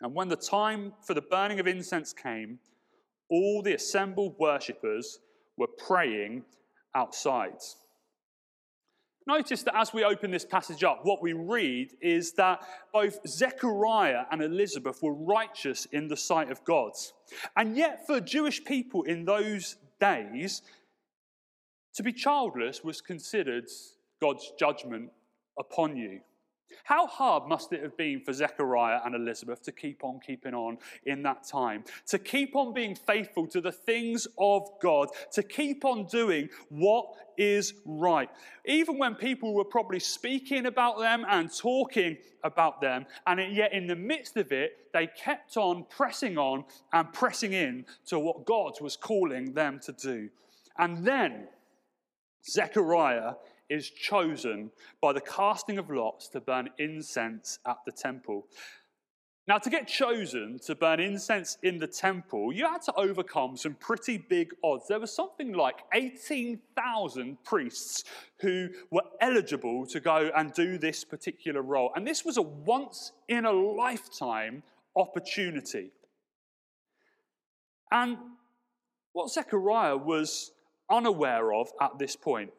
And 0.00 0.14
when 0.14 0.28
the 0.28 0.36
time 0.36 0.92
for 1.06 1.14
the 1.14 1.22
burning 1.22 1.60
of 1.60 1.66
incense 1.66 2.12
came, 2.12 2.58
all 3.30 3.62
the 3.62 3.74
assembled 3.74 4.36
worshippers 4.38 5.18
were 5.56 5.68
praying 5.86 6.44
outside. 6.94 7.58
Notice 9.26 9.62
that 9.62 9.76
as 9.76 9.94
we 9.94 10.04
open 10.04 10.30
this 10.30 10.44
passage 10.44 10.84
up, 10.84 11.00
what 11.04 11.22
we 11.22 11.32
read 11.32 11.92
is 12.02 12.32
that 12.32 12.62
both 12.92 13.26
Zechariah 13.26 14.24
and 14.30 14.42
Elizabeth 14.42 15.02
were 15.02 15.14
righteous 15.14 15.86
in 15.86 16.08
the 16.08 16.16
sight 16.16 16.50
of 16.50 16.62
God. 16.64 16.92
And 17.56 17.74
yet, 17.74 18.06
for 18.06 18.20
Jewish 18.20 18.62
people 18.62 19.02
in 19.04 19.24
those 19.24 19.76
days, 19.98 20.60
to 21.94 22.02
be 22.02 22.12
childless 22.12 22.84
was 22.84 23.00
considered 23.00 23.64
God's 24.20 24.52
judgment 24.58 25.10
upon 25.58 25.96
you. 25.96 26.20
How 26.82 27.06
hard 27.06 27.48
must 27.48 27.72
it 27.72 27.82
have 27.82 27.96
been 27.96 28.20
for 28.20 28.32
Zechariah 28.32 29.00
and 29.04 29.14
Elizabeth 29.14 29.62
to 29.62 29.72
keep 29.72 30.02
on 30.04 30.20
keeping 30.20 30.54
on 30.54 30.78
in 31.06 31.22
that 31.22 31.44
time? 31.44 31.84
To 32.08 32.18
keep 32.18 32.56
on 32.56 32.74
being 32.74 32.94
faithful 32.94 33.46
to 33.48 33.60
the 33.60 33.72
things 33.72 34.26
of 34.38 34.68
God, 34.82 35.08
to 35.32 35.42
keep 35.42 35.84
on 35.84 36.06
doing 36.06 36.48
what 36.68 37.06
is 37.36 37.74
right. 37.84 38.28
Even 38.64 38.98
when 38.98 39.14
people 39.14 39.54
were 39.54 39.64
probably 39.64 40.00
speaking 40.00 40.66
about 40.66 40.98
them 40.98 41.24
and 41.28 41.50
talking 41.56 42.16
about 42.42 42.80
them, 42.80 43.06
and 43.26 43.54
yet 43.54 43.72
in 43.72 43.86
the 43.86 43.96
midst 43.96 44.36
of 44.36 44.52
it, 44.52 44.92
they 44.92 45.06
kept 45.06 45.56
on 45.56 45.84
pressing 45.88 46.38
on 46.38 46.64
and 46.92 47.12
pressing 47.12 47.52
in 47.52 47.84
to 48.06 48.18
what 48.18 48.44
God 48.44 48.80
was 48.80 48.96
calling 48.96 49.52
them 49.52 49.80
to 49.80 49.92
do. 49.92 50.28
And 50.78 51.04
then 51.04 51.48
Zechariah 52.48 53.34
is 53.68 53.90
chosen 53.90 54.70
by 55.00 55.12
the 55.12 55.20
casting 55.20 55.78
of 55.78 55.90
lots 55.90 56.28
to 56.28 56.40
burn 56.40 56.68
incense 56.78 57.58
at 57.66 57.78
the 57.86 57.92
temple. 57.92 58.46
Now, 59.46 59.58
to 59.58 59.68
get 59.68 59.86
chosen 59.86 60.58
to 60.64 60.74
burn 60.74 61.00
incense 61.00 61.58
in 61.62 61.78
the 61.78 61.86
temple, 61.86 62.50
you 62.50 62.66
had 62.66 62.80
to 62.82 62.94
overcome 62.94 63.58
some 63.58 63.74
pretty 63.74 64.16
big 64.16 64.54
odds. 64.62 64.88
There 64.88 64.98
was 64.98 65.14
something 65.14 65.52
like 65.52 65.80
18,000 65.92 67.44
priests 67.44 68.04
who 68.40 68.70
were 68.90 69.02
eligible 69.20 69.84
to 69.86 70.00
go 70.00 70.30
and 70.34 70.54
do 70.54 70.78
this 70.78 71.04
particular 71.04 71.60
role. 71.60 71.90
And 71.94 72.06
this 72.06 72.24
was 72.24 72.38
a 72.38 72.42
once 72.42 73.12
in 73.28 73.44
a 73.44 73.52
lifetime 73.52 74.62
opportunity. 74.96 75.90
And 77.90 78.16
what 79.12 79.30
Zechariah 79.30 79.98
was 79.98 80.52
unaware 80.90 81.52
of 81.52 81.68
at 81.82 81.98
this 81.98 82.16
point 82.16 82.50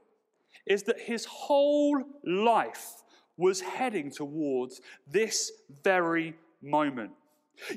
is 0.65 0.83
that 0.83 0.99
his 0.99 1.25
whole 1.25 2.03
life 2.25 3.03
was 3.37 3.61
heading 3.61 4.11
towards 4.11 4.81
this 5.07 5.51
very 5.83 6.35
moment. 6.61 7.11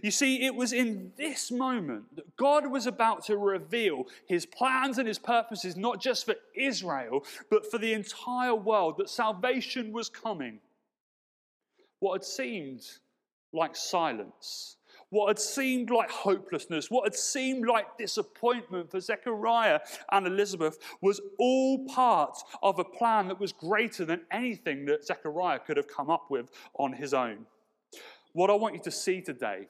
You 0.03 0.11
see, 0.11 0.45
it 0.45 0.55
was 0.55 0.73
in 0.73 1.13
this 1.17 1.51
moment 1.51 2.17
that 2.17 2.37
God 2.37 2.69
was 2.71 2.87
about 2.87 3.25
to 3.27 3.37
reveal 3.37 4.07
his 4.27 4.45
plans 4.45 4.99
and 4.99 5.07
his 5.07 5.19
purposes, 5.19 5.77
not 5.77 6.01
just 6.01 6.27
for 6.27 6.35
Israel, 6.57 7.25
but 7.51 7.71
for 7.71 7.79
the 7.79 7.93
entire 7.93 8.55
world, 8.55 8.97
that 8.99 9.09
salvation 9.09 9.93
was 9.93 10.09
coming. 10.09 10.59
What 12.01 12.15
had 12.15 12.25
seemed 12.25 12.83
like 13.53 13.77
silence, 13.77 14.78
what 15.11 15.29
had 15.29 15.39
seemed 15.39 15.91
like 15.91 16.11
hopelessness, 16.11 16.91
what 16.91 17.05
had 17.05 17.15
seemed 17.15 17.67
like 17.67 17.97
disappointment 17.97 18.91
for 18.91 19.01
Zechariah 19.01 19.81
and 20.13 20.27
Elizabeth 20.27 20.79
was 21.01 21.21
all 21.39 21.87
part 21.87 22.37
of 22.63 22.79
a 22.79 22.85
plan 22.85 23.29
that 23.29 23.41
was 23.41 23.53
greater 23.53 24.05
than 24.05 24.23
anything 24.31 24.85
that 24.87 25.05
Zechariah 25.05 25.61
could 25.61 25.77
have 25.77 25.89
come 25.89 26.11
up 26.11 26.27
with 26.31 26.51
on 26.79 26.93
his 26.93 27.15
own. 27.15 27.47
What 28.33 28.51
I 28.51 28.55
want 28.55 28.75
you 28.75 28.83
to 28.83 28.91
see 28.91 29.21
today 29.21 29.69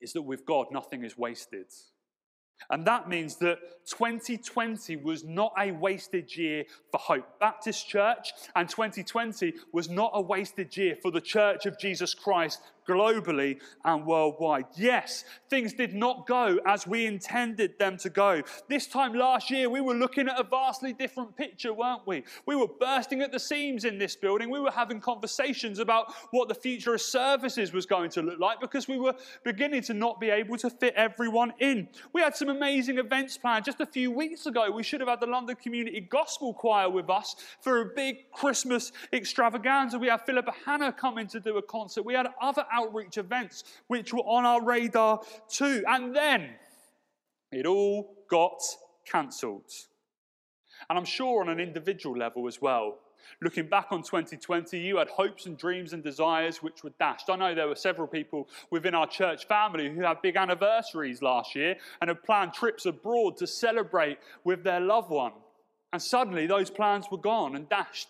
is 0.00 0.14
that 0.14 0.22
with 0.22 0.46
God, 0.46 0.68
nothing 0.70 1.04
is 1.04 1.18
wasted. 1.18 1.66
And 2.68 2.86
that 2.86 3.08
means 3.08 3.36
that 3.36 3.58
2020 3.86 4.96
was 4.96 5.24
not 5.24 5.52
a 5.58 5.70
wasted 5.70 6.36
year 6.36 6.64
for 6.90 6.98
Hope 6.98 7.40
Baptist 7.40 7.88
Church, 7.88 8.32
and 8.54 8.68
2020 8.68 9.54
was 9.72 9.88
not 9.88 10.10
a 10.14 10.20
wasted 10.20 10.76
year 10.76 10.96
for 11.00 11.10
the 11.10 11.20
Church 11.20 11.64
of 11.64 11.78
Jesus 11.78 12.12
Christ 12.12 12.60
globally 12.90 13.60
and 13.84 14.04
worldwide. 14.04 14.66
Yes, 14.74 15.24
things 15.48 15.72
did 15.72 15.94
not 15.94 16.26
go 16.26 16.58
as 16.66 16.86
we 16.86 17.06
intended 17.06 17.78
them 17.78 17.96
to 17.98 18.10
go. 18.10 18.42
This 18.68 18.86
time 18.86 19.14
last 19.14 19.50
year, 19.50 19.70
we 19.70 19.80
were 19.80 19.94
looking 19.94 20.28
at 20.28 20.38
a 20.38 20.42
vastly 20.42 20.92
different 20.92 21.36
picture, 21.36 21.72
weren't 21.72 22.06
we? 22.06 22.24
We 22.46 22.56
were 22.56 22.68
bursting 22.80 23.22
at 23.22 23.30
the 23.30 23.38
seams 23.38 23.84
in 23.84 23.98
this 23.98 24.16
building. 24.16 24.50
We 24.50 24.60
were 24.60 24.70
having 24.70 25.00
conversations 25.00 25.78
about 25.78 26.12
what 26.32 26.48
the 26.48 26.54
future 26.54 26.94
of 26.94 27.00
services 27.00 27.72
was 27.72 27.86
going 27.86 28.10
to 28.10 28.22
look 28.22 28.40
like 28.40 28.60
because 28.60 28.88
we 28.88 28.98
were 28.98 29.14
beginning 29.44 29.82
to 29.82 29.94
not 29.94 30.20
be 30.20 30.30
able 30.30 30.56
to 30.58 30.70
fit 30.70 30.94
everyone 30.94 31.52
in. 31.60 31.88
We 32.12 32.20
had 32.20 32.34
some 32.34 32.48
amazing 32.48 32.98
events 32.98 33.38
planned. 33.38 33.64
Just 33.64 33.80
a 33.80 33.86
few 33.86 34.10
weeks 34.10 34.46
ago, 34.46 34.70
we 34.70 34.82
should 34.82 35.00
have 35.00 35.08
had 35.08 35.20
the 35.20 35.26
London 35.26 35.56
Community 35.56 36.00
Gospel 36.00 36.52
Choir 36.54 36.90
with 36.90 37.08
us 37.08 37.36
for 37.60 37.82
a 37.82 37.86
big 37.86 38.30
Christmas 38.32 38.92
extravaganza. 39.12 39.98
We 39.98 40.08
had 40.08 40.22
Philippa 40.26 40.52
Hanna 40.66 40.92
coming 40.92 41.26
to 41.28 41.40
do 41.40 41.56
a 41.58 41.62
concert. 41.62 42.02
We 42.04 42.14
had 42.14 42.26
other 42.40 42.64
outreach 42.80 43.18
events 43.18 43.64
which 43.86 44.12
were 44.12 44.20
on 44.20 44.44
our 44.44 44.62
radar 44.62 45.20
too. 45.48 45.84
And 45.86 46.14
then 46.14 46.50
it 47.52 47.66
all 47.66 48.14
got 48.28 48.60
cancelled. 49.06 49.70
And 50.88 50.98
I'm 50.98 51.04
sure 51.04 51.42
on 51.42 51.48
an 51.48 51.60
individual 51.60 52.16
level 52.16 52.46
as 52.46 52.60
well. 52.60 52.98
Looking 53.42 53.68
back 53.68 53.88
on 53.90 54.02
2020, 54.02 54.78
you 54.78 54.96
had 54.96 55.08
hopes 55.08 55.46
and 55.46 55.56
dreams 55.56 55.92
and 55.92 56.02
desires 56.02 56.62
which 56.62 56.82
were 56.82 56.92
dashed. 56.98 57.28
I 57.30 57.36
know 57.36 57.54
there 57.54 57.68
were 57.68 57.74
several 57.74 58.08
people 58.08 58.48
within 58.70 58.94
our 58.94 59.06
church 59.06 59.46
family 59.46 59.92
who 59.92 60.02
had 60.02 60.22
big 60.22 60.36
anniversaries 60.36 61.22
last 61.22 61.54
year 61.54 61.76
and 62.00 62.08
had 62.08 62.22
planned 62.22 62.54
trips 62.54 62.86
abroad 62.86 63.36
to 63.38 63.46
celebrate 63.46 64.18
with 64.44 64.64
their 64.64 64.80
loved 64.80 65.10
one. 65.10 65.32
And 65.92 66.00
suddenly 66.00 66.46
those 66.46 66.70
plans 66.70 67.06
were 67.10 67.18
gone 67.18 67.56
and 67.56 67.68
dashed. 67.68 68.08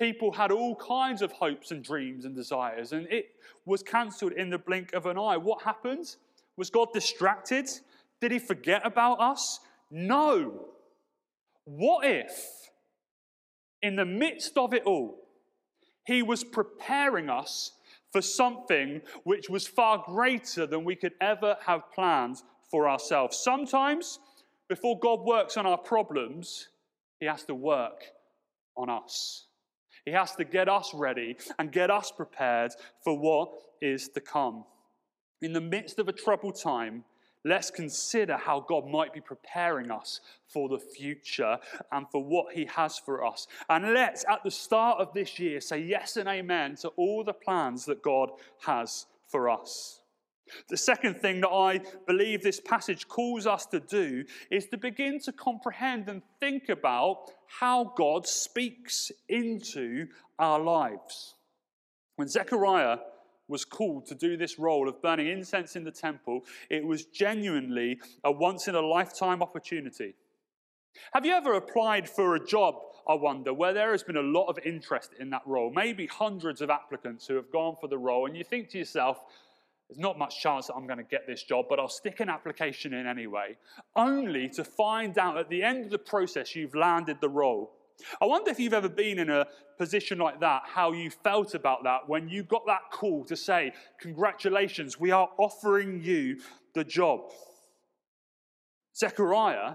People 0.00 0.32
had 0.32 0.50
all 0.50 0.74
kinds 0.74 1.22
of 1.22 1.32
hopes 1.32 1.70
and 1.70 1.84
dreams 1.84 2.24
and 2.24 2.34
desires, 2.34 2.92
and 2.92 3.06
it 3.10 3.26
was 3.64 3.82
cancelled 3.82 4.32
in 4.32 4.50
the 4.50 4.58
blink 4.58 4.92
of 4.92 5.06
an 5.06 5.18
eye. 5.18 5.36
What 5.36 5.62
happened? 5.62 6.16
Was 6.56 6.70
God 6.70 6.88
distracted? 6.92 7.68
Did 8.20 8.32
he 8.32 8.38
forget 8.38 8.84
about 8.84 9.20
us? 9.20 9.60
No. 9.90 10.66
What 11.64 12.04
if, 12.04 12.70
in 13.82 13.96
the 13.96 14.04
midst 14.04 14.58
of 14.58 14.74
it 14.74 14.82
all, 14.84 15.16
he 16.06 16.22
was 16.22 16.44
preparing 16.44 17.30
us 17.30 17.72
for 18.12 18.20
something 18.20 19.00
which 19.24 19.48
was 19.48 19.66
far 19.66 20.02
greater 20.04 20.66
than 20.66 20.84
we 20.84 20.96
could 20.96 21.14
ever 21.20 21.56
have 21.66 21.90
planned 21.94 22.42
for 22.70 22.88
ourselves? 22.88 23.38
Sometimes, 23.38 24.18
before 24.68 24.98
God 24.98 25.20
works 25.20 25.56
on 25.56 25.66
our 25.66 25.78
problems, 25.78 26.68
he 27.20 27.26
has 27.26 27.44
to 27.44 27.54
work 27.54 28.02
on 28.76 28.90
us. 28.90 29.46
He 30.04 30.12
has 30.12 30.34
to 30.36 30.44
get 30.44 30.68
us 30.68 30.92
ready 30.92 31.36
and 31.58 31.72
get 31.72 31.90
us 31.90 32.10
prepared 32.10 32.72
for 33.02 33.18
what 33.18 33.50
is 33.80 34.08
to 34.10 34.20
come. 34.20 34.64
In 35.40 35.52
the 35.52 35.60
midst 35.60 35.98
of 35.98 36.08
a 36.08 36.12
troubled 36.12 36.60
time, 36.60 37.04
let's 37.44 37.70
consider 37.70 38.36
how 38.36 38.60
God 38.60 38.86
might 38.86 39.12
be 39.12 39.20
preparing 39.20 39.90
us 39.90 40.20
for 40.48 40.68
the 40.68 40.78
future 40.78 41.58
and 41.92 42.06
for 42.10 42.22
what 42.22 42.54
He 42.54 42.66
has 42.66 42.98
for 42.98 43.24
us. 43.24 43.46
And 43.68 43.94
let's, 43.94 44.24
at 44.28 44.42
the 44.44 44.50
start 44.50 45.00
of 45.00 45.12
this 45.14 45.38
year, 45.38 45.60
say 45.60 45.82
yes 45.82 46.16
and 46.16 46.28
amen 46.28 46.76
to 46.76 46.88
all 46.90 47.24
the 47.24 47.32
plans 47.32 47.84
that 47.86 48.02
God 48.02 48.30
has 48.66 49.06
for 49.28 49.48
us. 49.48 50.00
The 50.68 50.76
second 50.76 51.20
thing 51.20 51.40
that 51.40 51.48
I 51.48 51.80
believe 52.06 52.42
this 52.42 52.60
passage 52.60 53.08
calls 53.08 53.46
us 53.46 53.66
to 53.66 53.80
do 53.80 54.24
is 54.50 54.66
to 54.66 54.76
begin 54.76 55.18
to 55.20 55.32
comprehend 55.32 56.08
and 56.08 56.22
think 56.40 56.68
about 56.68 57.30
how 57.60 57.92
God 57.96 58.26
speaks 58.26 59.10
into 59.28 60.06
our 60.38 60.60
lives. 60.60 61.34
When 62.16 62.28
Zechariah 62.28 62.98
was 63.48 63.64
called 63.64 64.06
to 64.06 64.14
do 64.14 64.36
this 64.36 64.58
role 64.58 64.88
of 64.88 65.02
burning 65.02 65.28
incense 65.28 65.76
in 65.76 65.84
the 65.84 65.90
temple, 65.90 66.42
it 66.70 66.84
was 66.84 67.04
genuinely 67.04 67.98
a 68.22 68.32
once 68.32 68.68
in 68.68 68.74
a 68.74 68.80
lifetime 68.80 69.42
opportunity. 69.42 70.14
Have 71.12 71.26
you 71.26 71.32
ever 71.32 71.54
applied 71.54 72.08
for 72.08 72.36
a 72.36 72.46
job, 72.46 72.76
I 73.08 73.14
wonder, 73.14 73.52
where 73.52 73.74
there 73.74 73.90
has 73.90 74.02
been 74.02 74.16
a 74.16 74.22
lot 74.22 74.46
of 74.46 74.58
interest 74.64 75.10
in 75.18 75.30
that 75.30 75.42
role? 75.44 75.72
Maybe 75.74 76.06
hundreds 76.06 76.60
of 76.60 76.70
applicants 76.70 77.26
who 77.26 77.34
have 77.34 77.50
gone 77.50 77.76
for 77.80 77.88
the 77.88 77.98
role, 77.98 78.26
and 78.26 78.36
you 78.36 78.44
think 78.44 78.70
to 78.70 78.78
yourself, 78.78 79.18
there's 79.88 79.98
not 79.98 80.18
much 80.18 80.40
chance 80.40 80.68
that 80.68 80.74
I'm 80.74 80.86
going 80.86 80.98
to 80.98 81.04
get 81.04 81.26
this 81.26 81.42
job, 81.42 81.66
but 81.68 81.78
I'll 81.78 81.88
stick 81.88 82.20
an 82.20 82.28
application 82.28 82.94
in 82.94 83.06
anyway, 83.06 83.56
only 83.94 84.48
to 84.50 84.64
find 84.64 85.18
out 85.18 85.36
at 85.36 85.50
the 85.50 85.62
end 85.62 85.84
of 85.84 85.90
the 85.90 85.98
process 85.98 86.56
you've 86.56 86.74
landed 86.74 87.18
the 87.20 87.28
role. 87.28 87.72
I 88.20 88.24
wonder 88.24 88.50
if 88.50 88.58
you've 88.58 88.74
ever 88.74 88.88
been 88.88 89.18
in 89.18 89.30
a 89.30 89.46
position 89.78 90.18
like 90.18 90.40
that, 90.40 90.62
how 90.66 90.92
you 90.92 91.10
felt 91.10 91.54
about 91.54 91.84
that 91.84 92.08
when 92.08 92.28
you 92.28 92.42
got 92.42 92.66
that 92.66 92.90
call 92.90 93.24
to 93.26 93.36
say, 93.36 93.72
Congratulations, 94.00 94.98
we 94.98 95.10
are 95.10 95.28
offering 95.38 96.02
you 96.02 96.40
the 96.74 96.84
job. 96.84 97.20
Zechariah 98.96 99.74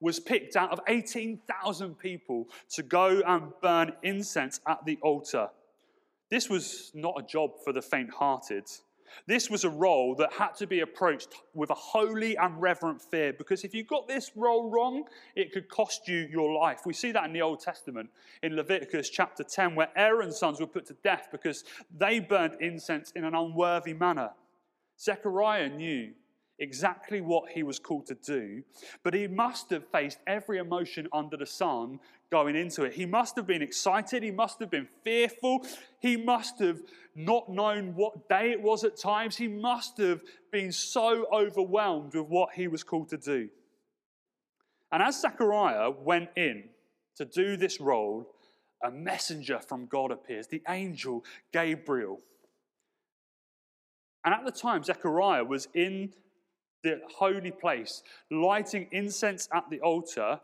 was 0.00 0.20
picked 0.20 0.56
out 0.56 0.70
of 0.72 0.80
18,000 0.88 1.98
people 1.98 2.46
to 2.74 2.82
go 2.82 3.22
and 3.26 3.52
burn 3.62 3.92
incense 4.02 4.60
at 4.66 4.84
the 4.84 4.98
altar. 5.02 5.48
This 6.30 6.50
was 6.50 6.90
not 6.94 7.14
a 7.18 7.22
job 7.22 7.50
for 7.64 7.72
the 7.72 7.82
faint 7.82 8.10
hearted. 8.10 8.64
This 9.26 9.50
was 9.50 9.64
a 9.64 9.70
role 9.70 10.14
that 10.16 10.32
had 10.32 10.54
to 10.56 10.66
be 10.66 10.80
approached 10.80 11.34
with 11.54 11.70
a 11.70 11.74
holy 11.74 12.36
and 12.36 12.60
reverent 12.60 13.00
fear 13.00 13.32
because 13.32 13.64
if 13.64 13.74
you 13.74 13.82
got 13.84 14.06
this 14.06 14.32
role 14.36 14.70
wrong, 14.70 15.04
it 15.34 15.52
could 15.52 15.68
cost 15.68 16.06
you 16.06 16.28
your 16.30 16.52
life. 16.52 16.82
We 16.84 16.92
see 16.92 17.12
that 17.12 17.24
in 17.24 17.32
the 17.32 17.42
Old 17.42 17.60
Testament 17.60 18.10
in 18.42 18.54
Leviticus 18.54 19.08
chapter 19.08 19.42
10, 19.42 19.74
where 19.74 19.90
Aaron's 19.96 20.38
sons 20.38 20.60
were 20.60 20.66
put 20.66 20.86
to 20.86 20.94
death 21.02 21.28
because 21.32 21.64
they 21.96 22.20
burned 22.20 22.56
incense 22.60 23.10
in 23.12 23.24
an 23.24 23.34
unworthy 23.34 23.94
manner. 23.94 24.30
Zechariah 24.98 25.68
knew 25.68 26.12
exactly 26.58 27.20
what 27.20 27.50
he 27.50 27.62
was 27.62 27.78
called 27.78 28.06
to 28.06 28.14
do, 28.14 28.62
but 29.02 29.14
he 29.14 29.26
must 29.26 29.70
have 29.70 29.86
faced 29.88 30.18
every 30.26 30.58
emotion 30.58 31.06
under 31.12 31.36
the 31.36 31.46
sun 31.46 32.00
going 32.30 32.56
into 32.56 32.82
it. 32.84 32.94
He 32.94 33.06
must 33.06 33.36
have 33.36 33.46
been 33.46 33.62
excited, 33.62 34.22
he 34.22 34.30
must 34.30 34.58
have 34.60 34.70
been 34.70 34.88
fearful, 35.04 35.64
he 36.00 36.16
must 36.16 36.58
have 36.60 36.80
not 37.14 37.48
known 37.48 37.94
what 37.94 38.28
day 38.28 38.50
it 38.52 38.60
was 38.60 38.84
at 38.84 38.96
times, 38.96 39.36
he 39.36 39.48
must 39.48 39.98
have 39.98 40.22
been 40.50 40.72
so 40.72 41.26
overwhelmed 41.32 42.14
with 42.14 42.26
what 42.26 42.50
he 42.54 42.68
was 42.68 42.82
called 42.82 43.08
to 43.10 43.18
do. 43.18 43.48
And 44.92 45.02
as 45.02 45.20
Zechariah 45.20 45.90
went 45.90 46.30
in 46.36 46.64
to 47.16 47.24
do 47.24 47.56
this 47.56 47.80
role, 47.80 48.32
a 48.82 48.90
messenger 48.90 49.60
from 49.60 49.86
God 49.86 50.10
appears, 50.10 50.46
the 50.46 50.62
angel 50.68 51.24
Gabriel. 51.52 52.20
And 54.24 54.34
at 54.34 54.44
the 54.44 54.52
time, 54.52 54.82
Zechariah 54.82 55.44
was 55.44 55.68
in 55.74 56.12
the 56.86 57.00
holy 57.14 57.50
place, 57.50 58.02
lighting 58.30 58.88
incense 58.92 59.48
at 59.52 59.64
the 59.70 59.80
altar, 59.80 60.40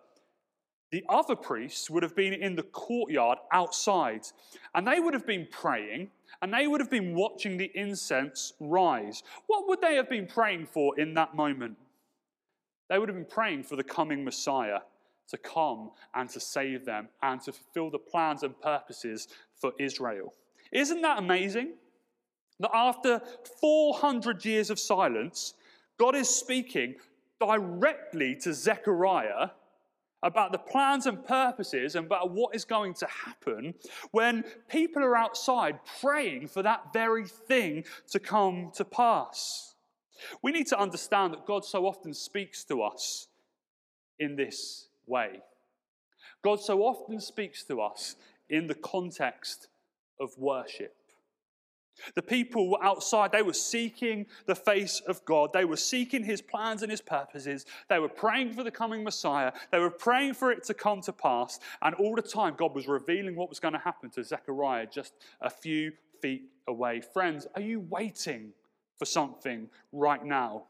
the 0.90 1.05
other 1.09 1.35
priests 1.35 1.88
would 1.88 2.02
have 2.02 2.14
been 2.14 2.35
in 2.35 2.55
the 2.55 2.64
courtyard 2.64 3.38
outside, 3.50 4.26
and 4.74 4.87
they 4.87 5.00
would 5.00 5.14
have 5.14 5.26
been 5.26 5.48
praying, 5.50 6.11
and 6.42 6.52
they 6.52 6.66
would 6.66 6.81
have 6.81 6.90
been 6.90 7.14
watching 7.14 7.57
the 7.57 7.70
incense 7.74 8.52
rise. 8.61 9.22
What 9.46 9.68
would 9.68 9.81
they 9.81 9.94
have 9.96 10.11
been 10.11 10.26
praying 10.26 10.66
for 10.66 10.98
in 11.00 11.14
that 11.14 11.35
moment? 11.35 11.78
They 12.90 12.98
would 12.98 13.09
have 13.09 13.16
been 13.16 13.24
praying 13.24 13.62
for 13.64 13.76
the 13.76 13.85
coming 13.85 14.22
Messiah 14.22 14.81
to 15.28 15.38
come 15.38 15.92
and 16.14 16.28
to 16.28 16.40
save 16.40 16.85
them 16.85 17.09
and 17.22 17.40
to 17.42 17.52
fulfill 17.52 17.90
the 17.90 17.98
plans 17.98 18.42
and 18.42 18.61
purposes 18.61 19.28
for 19.55 19.72
Israel. 19.78 20.35
Isn't 20.72 21.00
that 21.00 21.18
amazing? 21.18 21.74
That 22.61 22.70
after 22.74 23.22
400 23.61 24.44
years 24.44 24.68
of 24.68 24.78
silence, 24.78 25.55
God 26.02 26.16
is 26.16 26.28
speaking 26.28 26.96
directly 27.38 28.34
to 28.40 28.52
Zechariah 28.52 29.50
about 30.20 30.50
the 30.50 30.58
plans 30.58 31.06
and 31.06 31.24
purposes 31.24 31.94
and 31.94 32.06
about 32.06 32.32
what 32.32 32.56
is 32.56 32.64
going 32.64 32.94
to 32.94 33.06
happen 33.06 33.72
when 34.10 34.42
people 34.68 35.00
are 35.04 35.16
outside 35.16 35.78
praying 36.00 36.48
for 36.48 36.60
that 36.64 36.92
very 36.92 37.24
thing 37.24 37.84
to 38.10 38.18
come 38.18 38.72
to 38.74 38.84
pass. 38.84 39.76
We 40.42 40.50
need 40.50 40.66
to 40.68 40.80
understand 40.80 41.34
that 41.34 41.46
God 41.46 41.64
so 41.64 41.86
often 41.86 42.14
speaks 42.14 42.64
to 42.64 42.82
us 42.82 43.28
in 44.18 44.34
this 44.34 44.88
way. 45.06 45.40
God 46.42 46.60
so 46.60 46.80
often 46.82 47.20
speaks 47.20 47.62
to 47.66 47.80
us 47.80 48.16
in 48.50 48.66
the 48.66 48.74
context 48.74 49.68
of 50.18 50.36
worship. 50.36 50.96
The 52.14 52.22
people 52.22 52.70
were 52.70 52.83
outside, 52.83 53.33
they 53.33 53.42
were 53.42 53.52
seeking 53.52 54.26
the 54.46 54.55
face 54.55 55.00
of 55.07 55.24
God. 55.24 55.52
They 55.52 55.64
were 55.64 55.76
seeking 55.76 56.24
his 56.24 56.40
plans 56.40 56.83
and 56.83 56.90
his 56.90 57.00
purposes. 57.00 57.66
They 57.88 57.98
were 57.98 58.09
praying 58.09 58.55
for 58.55 58.64
the 58.64 58.70
coming 58.70 59.05
Messiah. 59.05 59.52
They 59.70 59.78
were 59.78 59.90
praying 59.90 60.35
for 60.35 60.50
it 60.50 60.64
to 60.64 60.74
come 60.74 61.00
to 61.02 61.12
pass. 61.12 61.61
And 61.83 61.94
all 61.96 62.14
the 62.16 62.22
time, 62.22 62.55
God 62.57 62.74
was 62.74 62.88
revealing 62.88 63.37
what 63.37 63.48
was 63.48 63.61
going 63.61 63.74
to 63.74 63.81
happen 63.81 64.11
to 64.11 64.24
Zechariah 64.24 64.87
just 64.87 65.14
a 65.40 65.50
few 65.50 65.92
feet 66.20 66.44
away. 66.68 67.00
Friends, 67.00 67.46
are 67.55 67.62
you 67.62 67.81
waiting 67.81 68.52
for 68.98 69.05
something 69.05 69.68
right 69.92 70.24
now? 70.24 70.64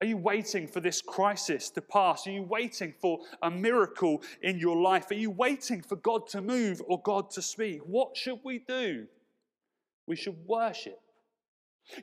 Are 0.00 0.06
you 0.06 0.16
waiting 0.16 0.66
for 0.66 0.80
this 0.80 1.00
crisis 1.00 1.70
to 1.70 1.80
pass? 1.80 2.26
Are 2.26 2.30
you 2.30 2.42
waiting 2.42 2.92
for 3.00 3.20
a 3.42 3.50
miracle 3.50 4.22
in 4.42 4.58
your 4.58 4.76
life? 4.76 5.10
Are 5.10 5.14
you 5.14 5.30
waiting 5.30 5.80
for 5.80 5.96
God 5.96 6.26
to 6.28 6.42
move 6.42 6.82
or 6.86 7.00
God 7.00 7.30
to 7.30 7.42
speak? 7.42 7.80
What 7.86 8.16
should 8.16 8.40
we 8.44 8.58
do? 8.58 9.06
We 10.06 10.16
should 10.16 10.36
worship. 10.46 11.00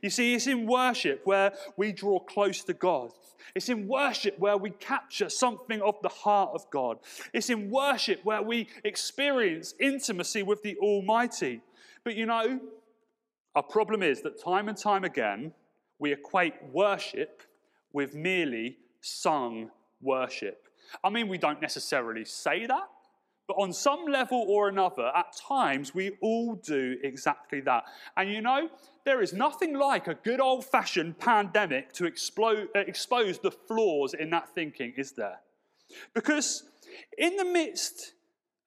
You 0.02 0.10
see, 0.10 0.34
it's 0.34 0.46
in 0.46 0.66
worship 0.66 1.22
where 1.24 1.52
we 1.76 1.92
draw 1.92 2.20
close 2.20 2.62
to 2.64 2.72
God. 2.72 3.10
It's 3.54 3.68
in 3.68 3.88
worship 3.88 4.38
where 4.38 4.56
we 4.56 4.70
capture 4.70 5.28
something 5.28 5.82
of 5.82 5.96
the 6.02 6.08
heart 6.08 6.50
of 6.54 6.70
God. 6.70 6.98
It's 7.32 7.50
in 7.50 7.70
worship 7.70 8.20
where 8.24 8.42
we 8.42 8.68
experience 8.84 9.74
intimacy 9.80 10.42
with 10.42 10.62
the 10.62 10.76
Almighty. 10.76 11.60
But 12.04 12.14
you 12.14 12.26
know, 12.26 12.60
our 13.54 13.62
problem 13.62 14.02
is 14.02 14.22
that 14.22 14.42
time 14.42 14.68
and 14.68 14.78
time 14.78 15.04
again, 15.04 15.52
we 15.98 16.12
equate 16.12 16.54
worship 16.72 17.42
with 17.92 18.14
merely 18.14 18.78
sung 19.00 19.70
worship. 20.00 20.68
I 21.04 21.10
mean, 21.10 21.28
we 21.28 21.38
don't 21.38 21.60
necessarily 21.60 22.24
say 22.24 22.66
that, 22.66 22.88
but 23.46 23.54
on 23.54 23.72
some 23.72 24.06
level 24.06 24.44
or 24.48 24.68
another, 24.68 25.10
at 25.14 25.36
times, 25.36 25.94
we 25.94 26.12
all 26.20 26.54
do 26.54 26.96
exactly 27.02 27.60
that. 27.62 27.84
And 28.16 28.30
you 28.30 28.40
know, 28.40 28.68
there 29.04 29.20
is 29.20 29.32
nothing 29.32 29.74
like 29.74 30.06
a 30.06 30.14
good 30.14 30.40
old 30.40 30.64
fashioned 30.64 31.18
pandemic 31.18 31.92
to 31.94 32.06
explode, 32.06 32.68
uh, 32.74 32.80
expose 32.80 33.38
the 33.38 33.50
flaws 33.50 34.14
in 34.14 34.30
that 34.30 34.48
thinking, 34.54 34.92
is 34.96 35.12
there? 35.12 35.40
Because 36.14 36.64
in 37.18 37.36
the 37.36 37.44
midst 37.44 38.14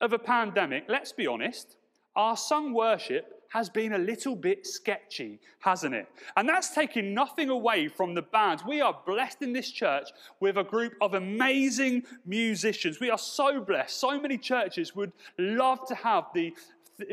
of 0.02 0.14
a 0.14 0.20
pandemic, 0.20 0.86
let's 0.88 1.14
be 1.14 1.26
honest, 1.26 1.78
our 2.16 2.36
sung 2.36 2.74
worship 2.74 3.35
has 3.56 3.70
been 3.70 3.94
a 3.94 3.98
little 3.98 4.36
bit 4.36 4.68
sketchy, 4.68 5.40
hasn't 5.60 5.96
it? 5.96 6.10
And 6.36 6.48
that's 6.50 6.76
taking 6.76 7.14
nothing 7.14 7.50
away 7.50 7.88
from 7.88 8.14
the 8.14 8.22
band. 8.22 8.62
We 8.68 8.82
are 8.82 9.00
blessed 9.06 9.42
in 9.44 9.54
this 9.54 9.72
church 9.72 10.10
with 10.42 10.58
a 10.58 10.64
group 10.66 10.92
of 11.00 11.14
amazing 11.14 12.04
musicians. 12.26 13.00
We 13.00 13.10
are 13.10 13.18
so 13.18 13.62
blessed. 13.62 13.98
So 13.98 14.20
many 14.20 14.38
churches 14.38 14.94
would 14.98 15.14
love 15.38 15.88
to 15.88 15.96
have 15.96 16.26
the 16.34 16.54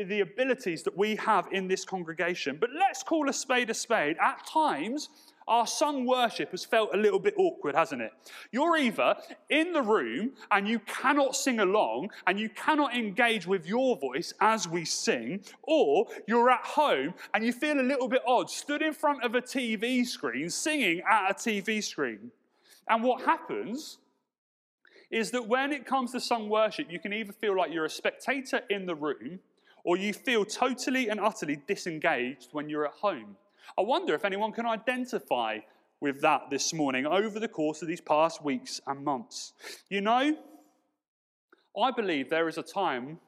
the 0.07 0.21
abilities 0.21 0.83
that 0.83 0.97
we 0.97 1.15
have 1.17 1.45
in 1.51 1.67
this 1.67 1.83
congregation. 1.83 2.57
But 2.59 2.69
let's 2.73 3.03
call 3.03 3.29
a 3.29 3.33
spade 3.33 3.69
a 3.69 3.73
spade. 3.73 4.15
At 4.21 4.45
times, 4.45 5.09
our 5.47 5.67
sung 5.67 6.05
worship 6.05 6.51
has 6.51 6.65
felt 6.65 6.93
a 6.93 6.97
little 6.97 7.19
bit 7.19 7.33
awkward, 7.37 7.75
hasn't 7.75 8.01
it? 8.01 8.11
You're 8.51 8.77
either 8.77 9.15
in 9.49 9.73
the 9.73 9.81
room 9.81 10.31
and 10.51 10.67
you 10.67 10.79
cannot 10.79 11.35
sing 11.35 11.59
along 11.59 12.09
and 12.27 12.39
you 12.39 12.49
cannot 12.49 12.95
engage 12.95 13.47
with 13.47 13.65
your 13.65 13.97
voice 13.97 14.33
as 14.39 14.67
we 14.67 14.85
sing, 14.85 15.43
or 15.63 16.07
you're 16.27 16.49
at 16.49 16.65
home 16.65 17.13
and 17.33 17.45
you 17.45 17.51
feel 17.51 17.79
a 17.79 17.81
little 17.81 18.07
bit 18.07 18.21
odd, 18.27 18.49
stood 18.49 18.81
in 18.81 18.93
front 18.93 19.23
of 19.23 19.35
a 19.35 19.41
TV 19.41 20.05
screen, 20.05 20.49
singing 20.49 21.01
at 21.09 21.31
a 21.31 21.33
TV 21.33 21.83
screen. 21.83 22.31
And 22.87 23.03
what 23.03 23.21
happens 23.21 23.97
is 25.11 25.31
that 25.31 25.47
when 25.47 25.71
it 25.71 25.85
comes 25.85 26.11
to 26.11 26.19
sung 26.19 26.49
worship, 26.49 26.87
you 26.89 26.99
can 26.99 27.13
either 27.13 27.31
feel 27.33 27.55
like 27.55 27.71
you're 27.71 27.85
a 27.85 27.89
spectator 27.89 28.61
in 28.69 28.85
the 28.85 28.95
room 28.95 29.39
or 29.83 29.97
you 29.97 30.13
feel 30.13 30.43
totally 30.45 31.09
and 31.09 31.19
utterly 31.19 31.61
disengaged 31.67 32.49
when 32.51 32.69
you're 32.69 32.85
at 32.85 32.93
home. 32.93 33.35
I 33.77 33.81
wonder 33.81 34.13
if 34.13 34.25
anyone 34.25 34.51
can 34.51 34.65
identify 34.65 35.59
with 35.99 36.21
that 36.21 36.49
this 36.49 36.73
morning 36.73 37.05
over 37.05 37.39
the 37.39 37.47
course 37.47 37.81
of 37.81 37.87
these 37.87 38.01
past 38.01 38.43
weeks 38.43 38.81
and 38.87 39.03
months. 39.03 39.53
You 39.89 40.01
know, 40.01 40.35
I 41.81 41.91
believe 41.91 42.29
there 42.29 42.49
is 42.49 42.57
a 42.57 42.63
time, 42.63 43.19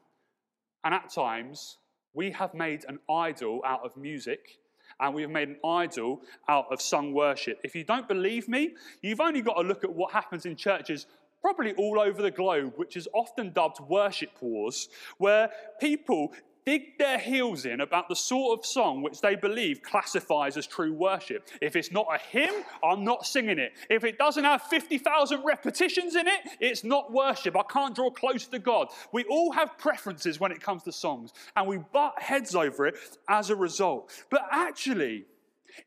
and 0.83 0.93
at 0.93 1.09
times, 1.09 1.77
we 2.13 2.31
have 2.31 2.53
made 2.53 2.85
an 2.87 2.99
idol 3.09 3.61
out 3.65 3.81
of 3.83 3.95
music 3.97 4.59
and 4.99 5.13
we 5.13 5.21
have 5.21 5.31
made 5.31 5.49
an 5.49 5.57
idol 5.65 6.21
out 6.47 6.65
of 6.71 6.81
sung 6.81 7.13
worship. 7.13 7.59
If 7.63 7.75
you 7.75 7.83
don't 7.83 8.07
believe 8.07 8.47
me, 8.47 8.75
you've 9.01 9.19
only 9.19 9.41
got 9.41 9.55
to 9.55 9.67
look 9.67 9.83
at 9.83 9.93
what 9.93 10.13
happens 10.13 10.45
in 10.45 10.55
churches 10.55 11.07
probably 11.41 11.73
all 11.73 11.99
over 11.99 12.21
the 12.21 12.31
globe, 12.31 12.73
which 12.77 12.97
is 12.97 13.07
often 13.13 13.51
dubbed 13.51 13.79
worship 13.81 14.31
wars, 14.41 14.89
where 15.17 15.49
people 15.79 16.31
dig 16.65 16.97
their 16.97 17.19
heels 17.19 17.65
in 17.65 17.81
about 17.81 18.09
the 18.09 18.15
sort 18.15 18.59
of 18.59 18.65
song 18.65 19.01
which 19.01 19.21
they 19.21 19.35
believe 19.35 19.81
classifies 19.81 20.57
as 20.57 20.65
true 20.65 20.93
worship. 20.93 21.47
If 21.61 21.75
it's 21.75 21.91
not 21.91 22.07
a 22.13 22.17
hymn, 22.17 22.63
I'm 22.83 23.03
not 23.03 23.25
singing 23.25 23.59
it. 23.59 23.73
If 23.89 24.03
it 24.03 24.17
doesn't 24.17 24.43
have 24.43 24.63
50,000 24.63 25.43
repetitions 25.43 26.15
in 26.15 26.27
it, 26.27 26.41
it's 26.59 26.83
not 26.83 27.11
worship. 27.11 27.55
I 27.55 27.63
can't 27.63 27.95
draw 27.95 28.09
close 28.09 28.47
to 28.47 28.59
God. 28.59 28.87
We 29.11 29.23
all 29.25 29.51
have 29.51 29.77
preferences 29.77 30.39
when 30.39 30.51
it 30.51 30.61
comes 30.61 30.83
to 30.83 30.91
songs, 30.91 31.31
and 31.55 31.67
we 31.67 31.77
butt 31.77 32.21
heads 32.21 32.55
over 32.55 32.87
it 32.87 32.95
as 33.29 33.49
a 33.49 33.55
result. 33.55 34.11
But 34.29 34.41
actually, 34.51 35.25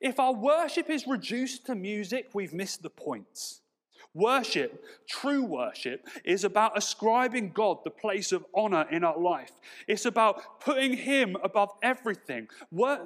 if 0.01 0.21
our 0.21 0.35
worship 0.35 0.91
is 0.91 1.07
reduced 1.07 1.67
to 1.67 1.75
music, 1.75 2.29
we've 2.35 2.53
missed 2.53 2.83
the 2.83 2.91
point. 2.91 3.61
Worship, 4.19 4.85
true 5.09 5.45
worship, 5.45 6.09
is 6.25 6.43
about 6.43 6.77
ascribing 6.77 7.53
God 7.53 7.79
the 7.85 7.91
place 7.91 8.33
of 8.33 8.45
honor 8.53 8.85
in 8.91 9.05
our 9.05 9.17
life. 9.17 9.53
It's 9.87 10.07
about 10.07 10.61
putting 10.61 10.95
Him 10.95 11.37
above 11.45 11.71
everything. 11.85 12.49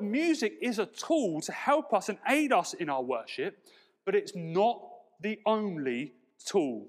music 0.01 0.55
is 0.62 0.79
a 0.79 0.87
tool 0.87 1.42
to 1.42 1.53
help 1.53 1.92
us 1.92 2.09
and 2.09 2.16
aid 2.27 2.51
us 2.51 2.72
in 2.72 2.88
our 2.88 3.03
worship, 3.03 3.59
but 4.07 4.14
it's 4.14 4.33
not 4.35 4.81
the 5.20 5.38
only 5.44 6.14
tool. 6.46 6.87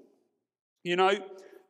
You 0.84 0.96
know, 0.96 1.18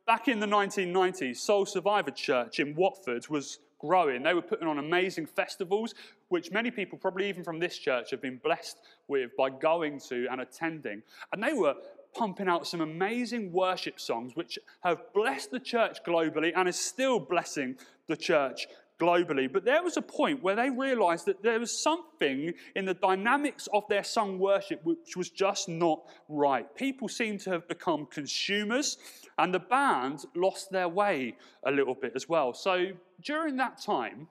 back 0.07 0.29
in 0.29 0.39
the 0.39 0.47
1990s, 0.47 1.35
Soul 1.35 1.65
Survivor 1.65 2.11
Church 2.11 2.61
in 2.61 2.73
Watford 2.73 3.27
was 3.27 3.59
growing. 3.79 4.23
They 4.23 4.33
were 4.33 4.41
putting 4.41 4.67
on 4.67 4.79
amazing 4.79 5.25
festivals, 5.25 5.93
which 6.29 6.51
many 6.51 6.71
people, 6.71 6.97
probably 6.97 7.27
even 7.29 7.43
from 7.43 7.59
this 7.59 7.77
church, 7.77 8.11
have 8.11 8.21
been 8.21 8.39
blessed 8.43 8.77
with 9.07 9.31
by 9.37 9.49
going 9.49 9.99
to 10.09 10.27
and 10.31 10.41
attending. 10.41 11.03
And 11.31 11.43
they 11.43 11.53
were 11.53 11.75
pumping 12.15 12.47
out 12.47 12.67
some 12.67 12.81
amazing 12.81 13.51
worship 13.51 13.99
songs 13.99 14.35
which 14.35 14.57
have 14.81 15.01
blessed 15.13 15.51
the 15.51 15.59
church 15.59 15.97
globally 16.05 16.51
and 16.55 16.67
is 16.67 16.79
still 16.79 17.19
blessing 17.19 17.75
the 18.07 18.17
church 18.17 18.67
globally. 18.99 19.51
But 19.51 19.65
there 19.65 19.83
was 19.83 19.97
a 19.97 20.01
point 20.01 20.41
where 20.41 20.55
they 20.55 20.69
realized 20.69 21.25
that 21.25 21.43
there 21.43 21.59
was 21.59 21.77
something 21.77 22.53
in 22.75 22.85
the 22.85 22.93
dynamics 22.93 23.67
of 23.73 23.83
their 23.89 24.03
sung 24.03 24.39
worship 24.39 24.81
which 24.83 25.17
was 25.17 25.29
just 25.29 25.67
not 25.67 26.03
right. 26.29 26.73
People 26.75 27.07
seemed 27.07 27.41
to 27.41 27.51
have 27.51 27.67
become 27.67 28.05
consumers, 28.05 28.97
and 29.37 29.53
the 29.53 29.59
band 29.59 30.25
lost 30.35 30.71
their 30.71 30.87
way 30.87 31.35
a 31.65 31.71
little 31.71 31.95
bit 31.95 32.13
as 32.15 32.29
well. 32.29 32.53
So 32.53 32.87
during 33.21 33.57
that 33.57 33.81
time, 33.81 34.27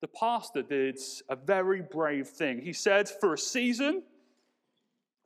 the 0.00 0.08
pastor 0.08 0.62
did 0.62 0.98
a 1.28 1.36
very 1.36 1.82
brave 1.82 2.28
thing. 2.28 2.62
He 2.62 2.72
said, 2.72 3.08
For 3.08 3.34
a 3.34 3.38
season, 3.38 4.02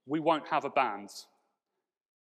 we 0.07 0.19
won't 0.19 0.49
have 0.49 0.65
a 0.65 0.71
band. 0.71 1.11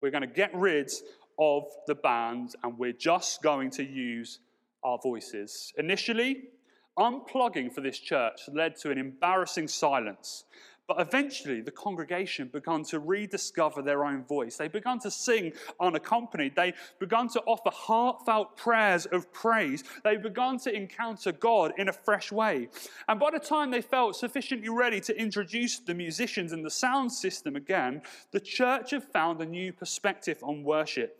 We're 0.01 0.12
going 0.12 0.21
to 0.21 0.27
get 0.27 0.53
rid 0.53 0.91
of 1.39 1.63
the 1.88 1.95
band 1.95 2.55
and 2.63 2.77
we're 2.77 2.93
just 2.93 3.41
going 3.41 3.71
to 3.71 3.83
use 3.83 4.39
our 4.83 4.99
voices. 5.01 5.73
Initially, 5.77 6.49
unplugging 6.97 7.71
for 7.73 7.81
this 7.81 7.99
church 7.99 8.41
led 8.51 8.75
to 8.77 8.91
an 8.91 8.97
embarrassing 8.97 9.67
silence 9.67 10.45
but 10.88 11.02
eventually, 11.02 11.60
the 11.60 11.71
congregation 11.71 12.47
began 12.47 12.84
to 12.86 13.00
rediscover 13.00 13.82
their 13.82 14.06
own 14.06 14.23
voice. 14.23 14.56
They 14.56 14.69
began 14.69 15.00
to 15.00 15.12
sing 15.12 15.52
unaccompanied. 15.82 16.56
They 16.56 16.73
began 16.97 17.28
to 17.30 17.41
offer 17.41 17.69
heartfelt 17.73 18.56
prayers 18.56 19.06
of 19.06 19.32
praise. 19.34 19.84
They 20.06 20.15
began 20.15 20.58
to 20.60 20.73
encounter 20.73 21.34
God 21.34 21.73
in 21.78 21.89
a 21.89 21.93
fresh 21.93 22.32
way. 22.32 22.69
And 23.10 23.19
by 23.19 23.32
the 23.32 23.39
time 23.39 23.69
they 23.69 23.82
felt 23.82 24.15
sufficiently 24.15 24.69
ready 24.69 25.02
to 25.02 25.19
introduce 25.19 25.78
the 25.78 25.93
musicians 25.93 26.54
and 26.54 26.63
the 26.63 26.69
sound 26.69 27.12
system 27.12 27.58
again, 27.58 28.02
the 28.32 28.39
church 28.39 28.91
had 28.91 29.04
found 29.04 29.41
a 29.41 29.45
new 29.45 29.73
perspective 29.73 30.39
on 30.41 30.63
worship 30.63 31.19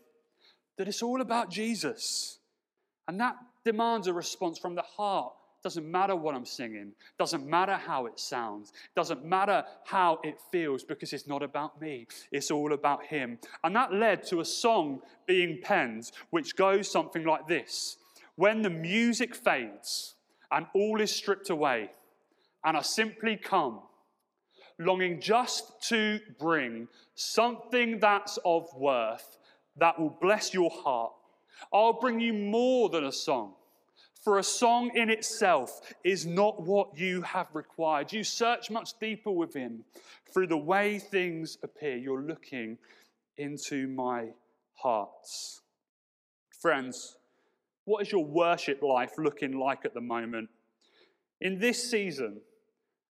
that 0.78 0.88
it's 0.88 1.04
all 1.04 1.20
about 1.20 1.50
Jesus. 1.50 2.40
And 3.08 3.20
that 3.20 3.36
demands 3.66 4.08
a 4.08 4.14
response 4.14 4.58
from 4.58 4.76
the 4.76 4.82
heart 4.82 5.34
Doesn't 5.68 5.92
matter 5.92 6.16
what 6.16 6.34
I'm 6.34 6.46
singing. 6.46 6.94
Doesn't 7.20 7.46
matter 7.46 7.76
how 7.76 8.06
it 8.06 8.18
sounds. 8.22 8.72
Doesn't 8.96 9.26
matter 9.26 9.66
how 9.84 10.18
it 10.24 10.40
feels 10.50 10.86
because 10.86 11.12
it's 11.12 11.28
not 11.28 11.44
about 11.44 11.82
me. 11.82 12.08
It's 12.32 12.52
all 12.52 12.72
about 12.72 13.06
Him. 13.06 13.38
And 13.66 13.76
that 13.76 13.92
led 13.92 14.26
to 14.28 14.40
a 14.40 14.46
song 14.46 15.02
being 15.26 15.60
penned, 15.62 16.10
which 16.30 16.56
goes 16.56 16.90
something 16.90 17.26
like 17.26 17.50
this 17.50 17.98
When 18.38 18.62
the 18.62 18.70
music 18.70 19.36
fades 19.36 20.16
and 20.52 20.68
all 20.74 21.02
is 21.02 21.14
stripped 21.14 21.50
away, 21.50 21.92
and 22.64 22.78
I 22.78 22.82
simply 22.82 23.36
come, 23.36 23.82
longing 24.80 25.20
just 25.20 25.86
to 25.90 26.22
bring 26.40 26.88
something 27.16 28.00
that's 28.00 28.40
of 28.46 28.70
worth 28.74 29.38
that 29.76 30.00
will 30.00 30.18
bless 30.22 30.54
your 30.54 30.70
heart. 30.72 31.12
I'll 31.74 32.00
bring 32.00 32.22
you 32.22 32.32
more 32.32 32.88
than 32.88 33.04
a 33.04 33.12
song. 33.12 33.56
For 34.28 34.40
a 34.40 34.44
song 34.44 34.92
in 34.94 35.10
itself 35.10 35.80
is 36.04 36.26
not 36.26 36.62
what 36.62 36.98
you 36.98 37.22
have 37.22 37.48
required. 37.54 38.12
You 38.12 38.26
search 38.26 38.70
much 38.70 39.00
deeper 39.00 39.32
within. 39.32 39.86
Through 40.34 40.48
the 40.48 40.58
way 40.58 41.00
things 41.00 41.58
appear, 41.64 41.96
you're 41.96 42.22
looking 42.22 42.78
into 43.38 43.88
my 43.88 44.32
hearts. 44.74 45.62
Friends, 46.62 47.16
what 47.86 48.02
is 48.02 48.12
your 48.12 48.26
worship 48.26 48.82
life 48.82 49.12
looking 49.18 49.54
like 49.54 49.86
at 49.86 49.94
the 49.94 50.02
moment? 50.02 50.50
In 51.40 51.58
this 51.58 51.90
season, 51.90 52.42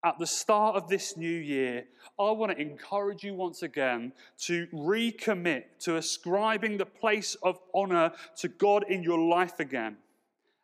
at 0.04 0.18
the 0.18 0.26
start 0.26 0.76
of 0.76 0.90
this 0.90 1.16
new 1.16 1.30
year, 1.30 1.84
I 2.20 2.32
want 2.32 2.54
to 2.54 2.60
encourage 2.60 3.24
you 3.24 3.36
once 3.36 3.62
again 3.62 4.14
to 4.46 4.66
recommit 4.74 5.66
to 5.82 5.98
ascribing 5.98 6.80
the 6.80 6.88
place 6.88 7.36
of 7.44 7.60
honor 7.72 8.14
to 8.38 8.48
God 8.48 8.86
in 8.90 9.04
your 9.04 9.20
life 9.20 9.60
again. 9.60 9.98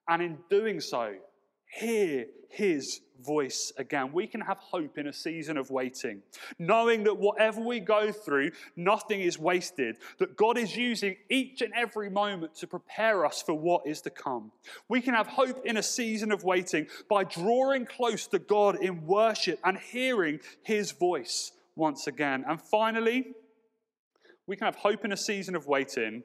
And 0.09 0.21
in 0.21 0.37
doing 0.49 0.81
so, 0.81 1.13
hear 1.65 2.25
his 2.49 3.01
voice 3.21 3.71
again. 3.77 4.11
We 4.11 4.27
can 4.27 4.41
have 4.41 4.57
hope 4.57 4.97
in 4.97 5.07
a 5.07 5.13
season 5.13 5.57
of 5.57 5.69
waiting, 5.69 6.21
knowing 6.57 7.03
that 7.03 7.17
whatever 7.17 7.61
we 7.61 7.79
go 7.79 8.11
through, 8.11 8.51
nothing 8.75 9.21
is 9.21 9.37
wasted, 9.37 9.97
that 10.17 10.35
God 10.35 10.57
is 10.57 10.75
using 10.75 11.15
each 11.29 11.61
and 11.61 11.73
every 11.75 12.09
moment 12.09 12.55
to 12.55 12.67
prepare 12.67 13.25
us 13.25 13.41
for 13.41 13.53
what 13.53 13.85
is 13.85 14.01
to 14.01 14.09
come. 14.09 14.51
We 14.87 15.01
can 15.01 15.13
have 15.13 15.27
hope 15.27 15.65
in 15.65 15.77
a 15.77 15.83
season 15.83 16.31
of 16.31 16.43
waiting 16.43 16.87
by 17.09 17.23
drawing 17.23 17.85
close 17.85 18.25
to 18.27 18.39
God 18.39 18.77
in 18.77 19.05
worship 19.05 19.59
and 19.63 19.77
hearing 19.77 20.39
his 20.63 20.91
voice 20.91 21.51
once 21.75 22.07
again. 22.07 22.45
And 22.47 22.59
finally, 22.61 23.33
we 24.47 24.55
can 24.55 24.65
have 24.65 24.75
hope 24.75 25.05
in 25.05 25.11
a 25.11 25.17
season 25.17 25.55
of 25.55 25.67
waiting 25.67 26.23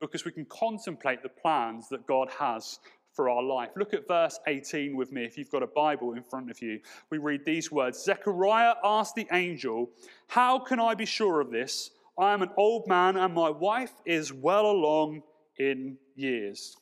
because 0.00 0.24
we 0.24 0.32
can 0.32 0.44
contemplate 0.46 1.22
the 1.22 1.28
plans 1.28 1.88
that 1.88 2.06
God 2.06 2.28
has 2.38 2.78
for 3.18 3.28
our 3.28 3.42
life. 3.42 3.70
Look 3.74 3.94
at 3.94 4.06
verse 4.06 4.38
18 4.46 4.94
with 4.94 5.10
me 5.10 5.24
if 5.24 5.36
you've 5.36 5.50
got 5.50 5.64
a 5.64 5.66
Bible 5.66 6.12
in 6.12 6.22
front 6.22 6.52
of 6.52 6.62
you. 6.62 6.78
We 7.10 7.18
read 7.18 7.44
these 7.44 7.72
words 7.72 7.98
Zechariah 7.98 8.74
asked 8.84 9.16
the 9.16 9.26
angel, 9.32 9.90
How 10.28 10.60
can 10.60 10.78
I 10.78 10.94
be 10.94 11.04
sure 11.04 11.40
of 11.40 11.50
this? 11.50 11.90
I 12.16 12.32
am 12.32 12.42
an 12.42 12.50
old 12.56 12.86
man 12.86 13.16
and 13.16 13.34
my 13.34 13.50
wife 13.50 13.90
is 14.06 14.32
well 14.32 14.66
along 14.66 15.24
in 15.58 15.96
years. 16.14 16.76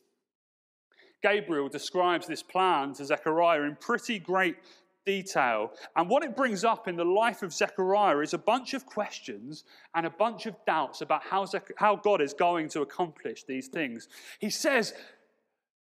Gabriel 1.22 1.70
describes 1.70 2.26
this 2.26 2.42
plan 2.42 2.92
to 2.92 3.06
Zechariah 3.06 3.62
in 3.62 3.76
pretty 3.76 4.18
great 4.18 4.56
detail. 5.06 5.70
And 5.94 6.10
what 6.10 6.22
it 6.22 6.36
brings 6.36 6.64
up 6.64 6.86
in 6.86 6.96
the 6.96 7.04
life 7.04 7.42
of 7.42 7.54
Zechariah 7.54 8.18
is 8.18 8.34
a 8.34 8.38
bunch 8.38 8.74
of 8.74 8.84
questions 8.84 9.64
and 9.94 10.04
a 10.04 10.10
bunch 10.10 10.44
of 10.44 10.54
doubts 10.66 11.00
about 11.00 11.22
how, 11.22 11.46
how 11.76 11.96
God 11.96 12.20
is 12.20 12.34
going 12.34 12.68
to 12.70 12.82
accomplish 12.82 13.44
these 13.44 13.68
things. 13.68 14.08
He 14.38 14.50
says, 14.50 14.92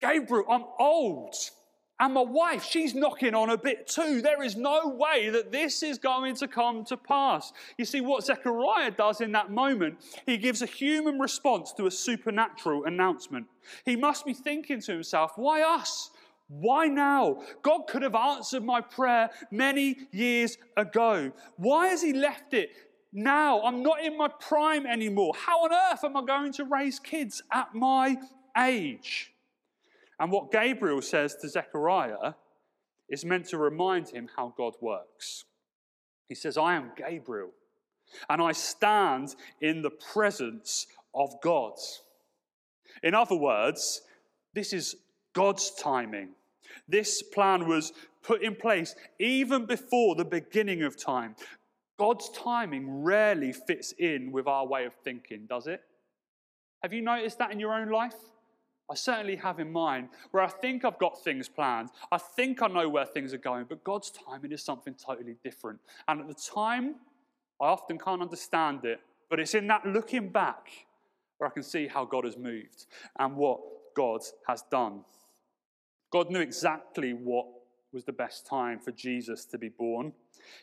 Gabriel, 0.01 0.45
I'm 0.49 0.65
old. 0.79 1.35
And 1.99 2.15
my 2.15 2.23
wife, 2.23 2.65
she's 2.65 2.95
knocking 2.95 3.35
on 3.35 3.51
a 3.51 3.59
bit 3.59 3.87
too. 3.87 4.23
There 4.23 4.43
is 4.43 4.57
no 4.57 4.89
way 4.89 5.29
that 5.29 5.53
this 5.53 5.83
is 5.83 5.99
going 5.99 6.35
to 6.37 6.49
come 6.49 6.83
to 6.87 6.97
pass. 6.97 7.53
You 7.77 7.85
see, 7.85 8.01
what 8.01 8.25
Zechariah 8.25 8.93
does 8.93 9.21
in 9.21 9.33
that 9.33 9.51
moment, 9.51 9.99
he 10.25 10.39
gives 10.39 10.63
a 10.63 10.67
human 10.67 11.19
response 11.19 11.73
to 11.75 11.87
a 11.87 11.91
supernatural 11.91 12.87
announcement. 12.87 13.47
He 13.85 13.97
must 13.97 14.25
be 14.25 14.33
thinking 14.33 14.81
to 14.81 14.93
himself, 14.93 15.33
why 15.37 15.61
us? 15.61 16.11
Why 16.49 16.87
now? 16.87 17.43
God 17.63 17.83
could 17.87 18.03
have 18.03 18.17
answered 18.17 18.65
my 18.65 18.81
prayer 18.81 19.31
many 19.53 20.09
years 20.11 20.57
ago. 20.77 21.31
Why 21.57 21.89
has 21.89 22.03
He 22.03 22.13
left 22.13 22.55
it 22.55 22.71
now? 23.13 23.63
I'm 23.63 23.85
not 23.85 24.03
in 24.03 24.19
my 24.19 24.27
prime 24.27 24.85
anymore. 24.85 25.33
How 25.37 25.65
on 25.65 25.71
earth 25.73 26.03
am 26.03 26.17
I 26.17 26.25
going 26.25 26.53
to 26.55 26.65
raise 26.65 26.99
kids 26.99 27.41
at 27.53 27.73
my 27.73 28.17
age? 28.59 29.33
And 30.21 30.31
what 30.31 30.53
Gabriel 30.53 31.01
says 31.01 31.35
to 31.37 31.49
Zechariah 31.49 32.35
is 33.09 33.25
meant 33.25 33.47
to 33.47 33.59
remind 33.59 34.11
him 34.11 34.29
how 34.37 34.53
God 34.57 34.75
works. 34.81 35.47
He 36.29 36.35
says, 36.35 36.59
I 36.59 36.75
am 36.75 36.93
Gabriel, 36.97 37.51
and 38.29 38.41
I 38.41 38.53
stand 38.53 39.35
in 39.61 39.83
the 39.83 39.91
presence 39.91 40.87
of 41.15 41.31
God. 41.43 41.73
In 43.03 43.15
other 43.15 43.35
words, 43.35 44.03
this 44.55 44.73
is 44.73 44.95
God's 45.33 45.73
timing. 45.81 46.29
This 46.87 47.23
plan 47.23 47.67
was 47.67 47.93
put 48.23 48.43
in 48.43 48.55
place 48.55 48.95
even 49.19 49.65
before 49.65 50.15
the 50.15 50.25
beginning 50.25 50.83
of 50.83 51.03
time. 51.03 51.35
God's 51.99 52.29
timing 52.31 53.03
rarely 53.03 53.53
fits 53.53 53.93
in 53.99 54.33
with 54.33 54.47
our 54.47 54.67
way 54.67 54.85
of 54.85 54.93
thinking, 55.03 55.47
does 55.49 55.67
it? 55.67 55.83
Have 56.83 56.93
you 56.93 57.03
noticed 57.03 57.39
that 57.39 57.53
in 57.53 57.59
your 57.59 57.75
own 57.75 57.89
life? 57.89 58.15
I 58.91 58.95
certainly 58.95 59.37
have 59.37 59.61
in 59.61 59.71
mind 59.71 60.09
where 60.33 60.43
I 60.43 60.49
think 60.49 60.85
I've 60.85 60.99
got 60.99 61.23
things 61.23 61.49
planned. 61.49 61.91
I 62.11 62.19
think 62.19 62.61
I 62.61 62.67
know 62.67 62.89
where 62.89 63.07
things 63.07 63.33
are 63.33 63.39
going, 63.39 63.67
but 63.69 63.85
God's 63.85 64.11
timing 64.11 64.51
is 64.51 64.63
something 64.63 64.95
totally 64.95 65.37
different. 65.45 65.79
And 66.09 66.21
at 66.21 66.27
the 66.27 66.35
time, 66.35 66.97
I 67.61 67.67
often 67.67 67.99
can't 67.99 68.21
understand 68.21 68.85
it, 68.85 69.01
but 69.29 69.39
it's 69.39 69.55
in 69.55 69.69
that 69.69 69.87
looking 69.87 70.29
back 70.31 70.69
where 71.39 71.49
I 71.49 71.53
can 71.53 71.63
see 71.63 71.87
how 71.87 72.05
God 72.05 72.25
has 72.25 72.37
moved 72.37 72.87
and 73.19 73.37
what 73.37 73.61
God 73.95 74.23
has 74.49 74.63
done. 74.71 75.03
God 76.11 76.31
knew 76.31 76.41
exactly 76.41 77.13
what 77.13 77.47
was 77.93 78.05
the 78.05 78.13
best 78.13 78.47
time 78.47 78.79
for 78.79 78.93
Jesus 78.93 79.45
to 79.47 79.59
be 79.59 79.69
born. 79.69 80.13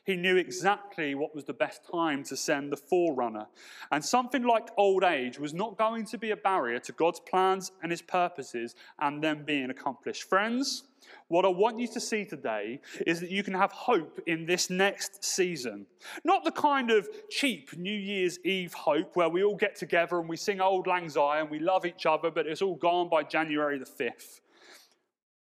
He 0.04 0.16
knew 0.16 0.38
exactly 0.38 1.14
what 1.16 1.36
was 1.36 1.46
the 1.46 1.54
best 1.54 1.82
time 1.90 2.24
to 2.26 2.38
send 2.38 2.72
the 2.72 2.78
forerunner. 2.78 3.48
And 3.92 4.04
something 4.04 4.44
like 4.44 4.70
old 4.78 5.04
age 5.04 5.40
was 5.40 5.54
not 5.54 5.78
going 5.78 6.06
to 6.06 6.18
be 6.18 6.32
a 6.32 6.38
barrier 6.38 6.80
to 6.80 6.92
God's 6.94 7.20
plans 7.20 7.72
and 7.84 7.92
his 7.92 8.02
purposes 8.02 8.76
and 9.00 9.24
them 9.24 9.44
being 9.46 9.70
accomplished. 9.70 10.24
Friends, 10.24 10.84
what 11.28 11.46
I 11.46 11.50
want 11.50 11.80
you 11.80 11.88
to 11.90 12.00
see 12.00 12.26
today 12.26 12.82
is 13.06 13.20
that 13.20 13.30
you 13.30 13.44
can 13.44 13.54
have 13.54 13.72
hope 13.72 14.20
in 14.28 14.46
this 14.46 14.70
next 14.70 15.24
season. 15.24 15.86
Not 16.24 16.44
the 16.44 16.52
kind 16.52 16.90
of 16.90 17.08
cheap 17.30 17.78
New 17.78 17.94
Year's 17.94 18.40
Eve 18.46 18.74
hope 18.74 19.16
where 19.16 19.30
we 19.30 19.44
all 19.44 19.56
get 19.56 19.76
together 19.76 20.20
and 20.20 20.30
we 20.30 20.38
sing 20.38 20.60
Auld 20.60 20.88
Lang 20.88 21.10
Syne 21.10 21.42
and 21.42 21.50
we 21.50 21.60
love 21.60 21.86
each 21.86 22.06
other, 22.06 22.32
but 22.32 22.48
it's 22.48 22.62
all 22.62 22.76
gone 22.76 23.10
by 23.10 23.24
January 23.24 23.78
the 23.78 23.86
5th. 23.86 24.42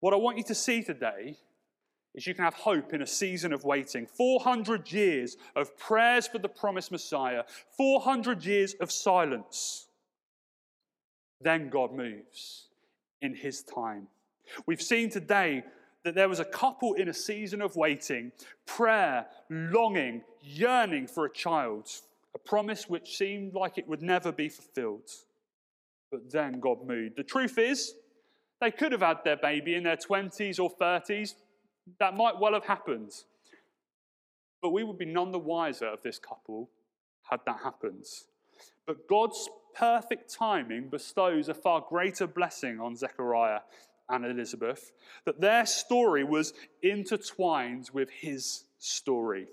What 0.01 0.13
I 0.13 0.17
want 0.17 0.39
you 0.39 0.45
to 0.45 0.55
see 0.55 0.83
today 0.83 1.39
is 2.15 2.27
you 2.27 2.35
can 2.35 2.45
have 2.45 2.55
hope 2.55 2.95
in 2.95 3.03
a 3.03 3.07
season 3.07 3.53
of 3.53 3.65
waiting. 3.65 4.07
400 4.07 4.91
years 4.93 5.37
of 5.57 5.77
prayers 5.77 6.27
for 6.27 6.39
the 6.39 6.49
promised 6.49 6.93
Messiah, 6.93 7.43
400 7.77 8.45
years 8.45 8.75
of 8.75 8.93
silence. 8.93 9.87
Then 11.41 11.69
God 11.69 11.93
moves 11.93 12.69
in 13.21 13.35
his 13.35 13.63
time. 13.63 14.07
We've 14.67 14.83
seen 14.83 15.11
today 15.11 15.65
that 16.05 16.15
there 16.15 16.29
was 16.29 16.39
a 16.39 16.45
couple 16.45 16.95
in 16.95 17.09
a 17.09 17.15
season 17.15 17.63
of 17.63 17.77
waiting, 17.77 18.31
prayer, 18.67 19.27
longing, 19.51 20.23
yearning 20.43 21.07
for 21.07 21.25
a 21.25 21.33
child, 21.33 21.89
a 22.35 22.39
promise 22.39 22.89
which 22.89 23.17
seemed 23.17 23.55
like 23.55 23.79
it 23.79 23.89
would 23.89 24.03
never 24.03 24.31
be 24.31 24.49
fulfilled. 24.49 25.11
But 26.11 26.31
then 26.31 26.61
God 26.61 26.87
moved. 26.87 27.17
The 27.17 27.25
truth 27.25 27.59
is, 27.59 27.95
they 28.61 28.71
could 28.71 28.93
have 28.93 29.01
had 29.01 29.19
their 29.25 29.37
baby 29.37 29.75
in 29.75 29.83
their 29.83 29.97
20s 29.97 30.61
or 30.61 30.71
30s, 30.77 31.35
that 31.99 32.17
might 32.17 32.39
well 32.39 32.55
have 32.55 32.65
happened. 32.65 33.13
But 34.63 34.71
we 34.71 34.85
would 34.85 34.99
be 34.99 35.05
none 35.05 35.31
the 35.33 35.39
wiser 35.39 35.87
of 35.87 36.03
this 36.03 36.19
couple 36.19 36.71
had 37.31 37.41
that 37.47 37.59
happened. 37.63 38.07
But 38.87 39.09
God's 39.09 39.49
perfect 39.75 40.33
timing 40.33 40.89
bestows 40.89 41.49
a 41.49 41.55
far 41.55 41.85
greater 41.89 42.27
blessing 42.27 42.81
on 42.81 42.97
Zechariah 42.97 43.61
and 44.09 44.25
Elizabeth, 44.25 44.93
that 45.25 45.41
their 45.41 45.65
story 45.65 46.25
was 46.25 46.53
intertwined 46.83 47.89
with 47.93 48.11
his 48.11 48.65
story. 48.79 49.47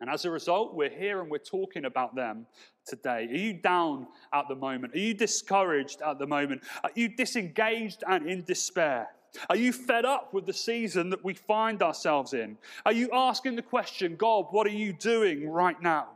And 0.00 0.08
as 0.08 0.24
a 0.24 0.30
result, 0.30 0.74
we're 0.74 0.90
here 0.90 1.20
and 1.20 1.28
we're 1.28 1.38
talking 1.38 1.84
about 1.84 2.14
them 2.14 2.46
today. 2.86 3.26
Are 3.28 3.36
you 3.36 3.54
down 3.54 4.06
at 4.32 4.46
the 4.48 4.54
moment? 4.54 4.94
Are 4.94 4.98
you 4.98 5.12
discouraged 5.12 6.00
at 6.02 6.20
the 6.20 6.26
moment? 6.26 6.62
Are 6.84 6.90
you 6.94 7.08
disengaged 7.08 8.04
and 8.06 8.28
in 8.28 8.44
despair? 8.44 9.08
Are 9.48 9.56
you 9.56 9.72
fed 9.72 10.04
up 10.04 10.32
with 10.32 10.46
the 10.46 10.52
season 10.52 11.10
that 11.10 11.24
we 11.24 11.34
find 11.34 11.82
ourselves 11.82 12.32
in? 12.32 12.58
Are 12.86 12.92
you 12.92 13.08
asking 13.12 13.56
the 13.56 13.62
question, 13.62 14.16
God, 14.16 14.46
what 14.50 14.66
are 14.66 14.70
you 14.70 14.92
doing 14.92 15.48
right 15.48 15.80
now? 15.80 16.08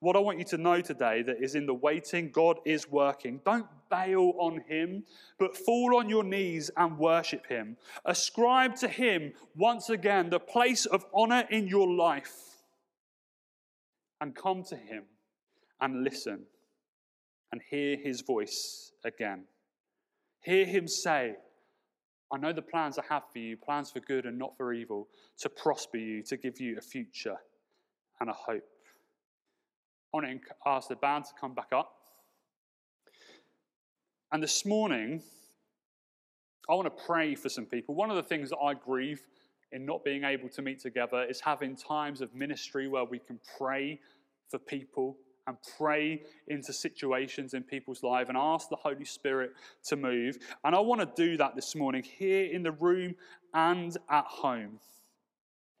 What 0.00 0.16
I 0.16 0.18
want 0.20 0.38
you 0.38 0.44
to 0.46 0.58
know 0.58 0.80
today 0.80 1.22
that 1.22 1.42
is 1.42 1.54
in 1.54 1.66
the 1.66 1.74
waiting, 1.74 2.30
God 2.30 2.58
is 2.66 2.90
working. 2.90 3.40
Don't 3.44 3.66
bail 3.90 4.34
on 4.38 4.62
Him, 4.68 5.04
but 5.38 5.56
fall 5.56 5.96
on 5.96 6.08
your 6.08 6.24
knees 6.24 6.70
and 6.76 6.98
worship 6.98 7.46
Him. 7.46 7.76
Ascribe 8.04 8.76
to 8.76 8.88
Him 8.88 9.32
once 9.56 9.88
again 9.88 10.28
the 10.28 10.40
place 10.40 10.84
of 10.84 11.04
honor 11.14 11.44
in 11.50 11.66
your 11.66 11.88
life. 11.88 12.34
And 14.20 14.34
come 14.34 14.62
to 14.64 14.76
Him 14.76 15.04
and 15.80 16.04
listen 16.04 16.44
and 17.52 17.60
hear 17.70 17.96
His 17.96 18.20
voice 18.20 18.92
again. 19.04 19.44
Hear 20.40 20.66
Him 20.66 20.88
say, 20.88 21.36
I 22.32 22.38
know 22.38 22.52
the 22.52 22.62
plans 22.62 22.98
I 22.98 23.02
have 23.08 23.22
for 23.32 23.38
you, 23.38 23.56
plans 23.56 23.90
for 23.90 24.00
good 24.00 24.26
and 24.26 24.38
not 24.38 24.56
for 24.56 24.72
evil, 24.72 25.08
to 25.38 25.48
prosper 25.48 25.98
you, 25.98 26.22
to 26.24 26.36
give 26.36 26.60
you 26.60 26.76
a 26.76 26.80
future 26.80 27.36
and 28.20 28.28
a 28.28 28.32
hope. 28.32 28.64
I 30.12 30.16
want 30.16 30.26
to 30.26 30.38
ask 30.66 30.88
the 30.88 30.96
band 30.96 31.26
to 31.26 31.30
come 31.40 31.54
back 31.54 31.68
up. 31.72 31.92
And 34.32 34.42
this 34.42 34.66
morning, 34.66 35.22
I 36.68 36.74
want 36.74 36.86
to 36.86 37.04
pray 37.04 37.36
for 37.36 37.48
some 37.48 37.66
people. 37.66 37.94
One 37.94 38.10
of 38.10 38.16
the 38.16 38.22
things 38.22 38.50
that 38.50 38.58
I 38.58 38.74
grieve 38.74 39.22
in 39.70 39.86
not 39.86 40.04
being 40.04 40.24
able 40.24 40.48
to 40.48 40.62
meet 40.62 40.80
together 40.80 41.24
is 41.24 41.40
having 41.40 41.76
times 41.76 42.20
of 42.20 42.34
ministry 42.34 42.88
where 42.88 43.04
we 43.04 43.18
can 43.18 43.38
pray 43.58 44.00
for 44.48 44.58
people 44.58 45.16
and 45.46 45.56
pray 45.78 46.22
into 46.48 46.72
situations 46.72 47.54
in 47.54 47.62
people's 47.62 48.02
life 48.02 48.28
and 48.28 48.36
ask 48.36 48.68
the 48.68 48.76
Holy 48.76 49.04
Spirit 49.04 49.52
to 49.84 49.96
move. 49.96 50.38
And 50.64 50.74
I 50.74 50.80
want 50.80 51.00
to 51.00 51.22
do 51.22 51.36
that 51.36 51.54
this 51.54 51.74
morning 51.74 52.02
here 52.02 52.44
in 52.44 52.62
the 52.62 52.72
room 52.72 53.14
and 53.54 53.96
at 54.10 54.24
home. 54.24 54.80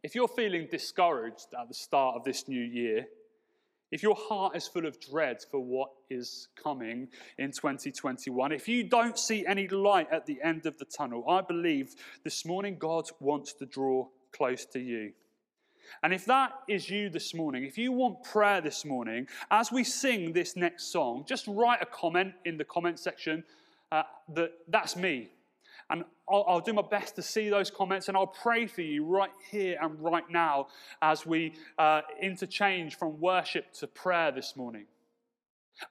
If 0.02 0.14
you're 0.14 0.28
feeling 0.28 0.68
discouraged 0.70 1.48
at 1.60 1.68
the 1.68 1.74
start 1.74 2.16
of 2.16 2.24
this 2.24 2.46
new 2.46 2.62
year, 2.62 3.06
if 3.90 4.02
your 4.02 4.16
heart 4.16 4.56
is 4.56 4.66
full 4.66 4.86
of 4.86 4.98
dread 5.00 5.38
for 5.50 5.60
what 5.60 5.90
is 6.10 6.48
coming 6.60 7.08
in 7.38 7.52
2021, 7.52 8.52
if 8.52 8.68
you 8.68 8.84
don't 8.84 9.18
see 9.18 9.46
any 9.46 9.68
light 9.68 10.08
at 10.12 10.26
the 10.26 10.38
end 10.42 10.66
of 10.66 10.76
the 10.78 10.84
tunnel, 10.84 11.24
I 11.28 11.40
believe 11.40 11.94
this 12.24 12.44
morning 12.44 12.78
God 12.78 13.08
wants 13.20 13.52
to 13.54 13.66
draw 13.66 14.08
close 14.32 14.64
to 14.66 14.80
you. 14.80 15.12
And 16.02 16.12
if 16.12 16.24
that 16.26 16.52
is 16.68 16.88
you 16.90 17.10
this 17.10 17.34
morning, 17.34 17.64
if 17.64 17.78
you 17.78 17.92
want 17.92 18.22
prayer 18.22 18.60
this 18.60 18.84
morning, 18.84 19.26
as 19.50 19.72
we 19.72 19.84
sing 19.84 20.32
this 20.32 20.56
next 20.56 20.92
song, 20.92 21.24
just 21.26 21.46
write 21.46 21.82
a 21.82 21.86
comment 21.86 22.34
in 22.44 22.56
the 22.56 22.64
comment 22.64 22.98
section 22.98 23.44
uh, 23.92 24.02
that 24.34 24.52
that's 24.68 24.96
me. 24.96 25.30
And 25.90 26.04
I'll, 26.28 26.44
I'll, 26.48 26.60
do 26.60 26.72
my 26.72 26.82
best 26.82 27.14
to 27.16 27.22
see 27.22 27.48
those 27.48 27.70
comments 27.70 28.08
and 28.08 28.16
I'll 28.16 28.26
pray 28.26 28.66
for 28.66 28.82
you 28.82 29.04
right 29.04 29.30
here 29.50 29.78
and 29.80 30.00
right 30.00 30.28
now 30.28 30.66
as 31.00 31.24
we 31.24 31.54
uh, 31.78 32.00
interchange 32.20 32.96
from 32.96 33.20
worship 33.20 33.72
to 33.74 33.86
prayer 33.86 34.32
this 34.32 34.56
morning. 34.56 34.86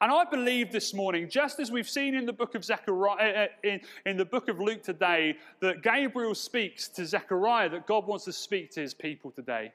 And 0.01 0.11
I 0.11 0.25
believe 0.25 0.71
this 0.71 0.93
morning, 0.93 1.29
just 1.29 1.59
as 1.59 1.71
we've 1.71 1.87
seen 1.87 2.15
in 2.15 2.25
the 2.25 2.33
book 2.33 2.55
of 2.55 2.65
Zechariah, 2.65 3.33
uh, 3.33 3.43
uh, 3.43 3.47
in, 3.63 3.81
in 4.05 4.17
the 4.17 4.25
book 4.25 4.47
of 4.49 4.59
Luke 4.59 4.81
today, 4.81 5.37
that 5.61 5.83
Gabriel 5.83 6.33
speaks 6.33 6.87
to 6.89 7.05
Zechariah, 7.05 7.69
that 7.69 7.85
God 7.85 8.07
wants 8.07 8.25
to 8.25 8.33
speak 8.33 8.71
to 8.71 8.81
his 8.81 8.95
people 8.95 9.31
today. 9.31 9.71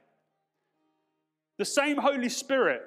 The 1.61 1.67
same 1.67 1.99
Holy 1.99 2.31
Spirit 2.31 2.81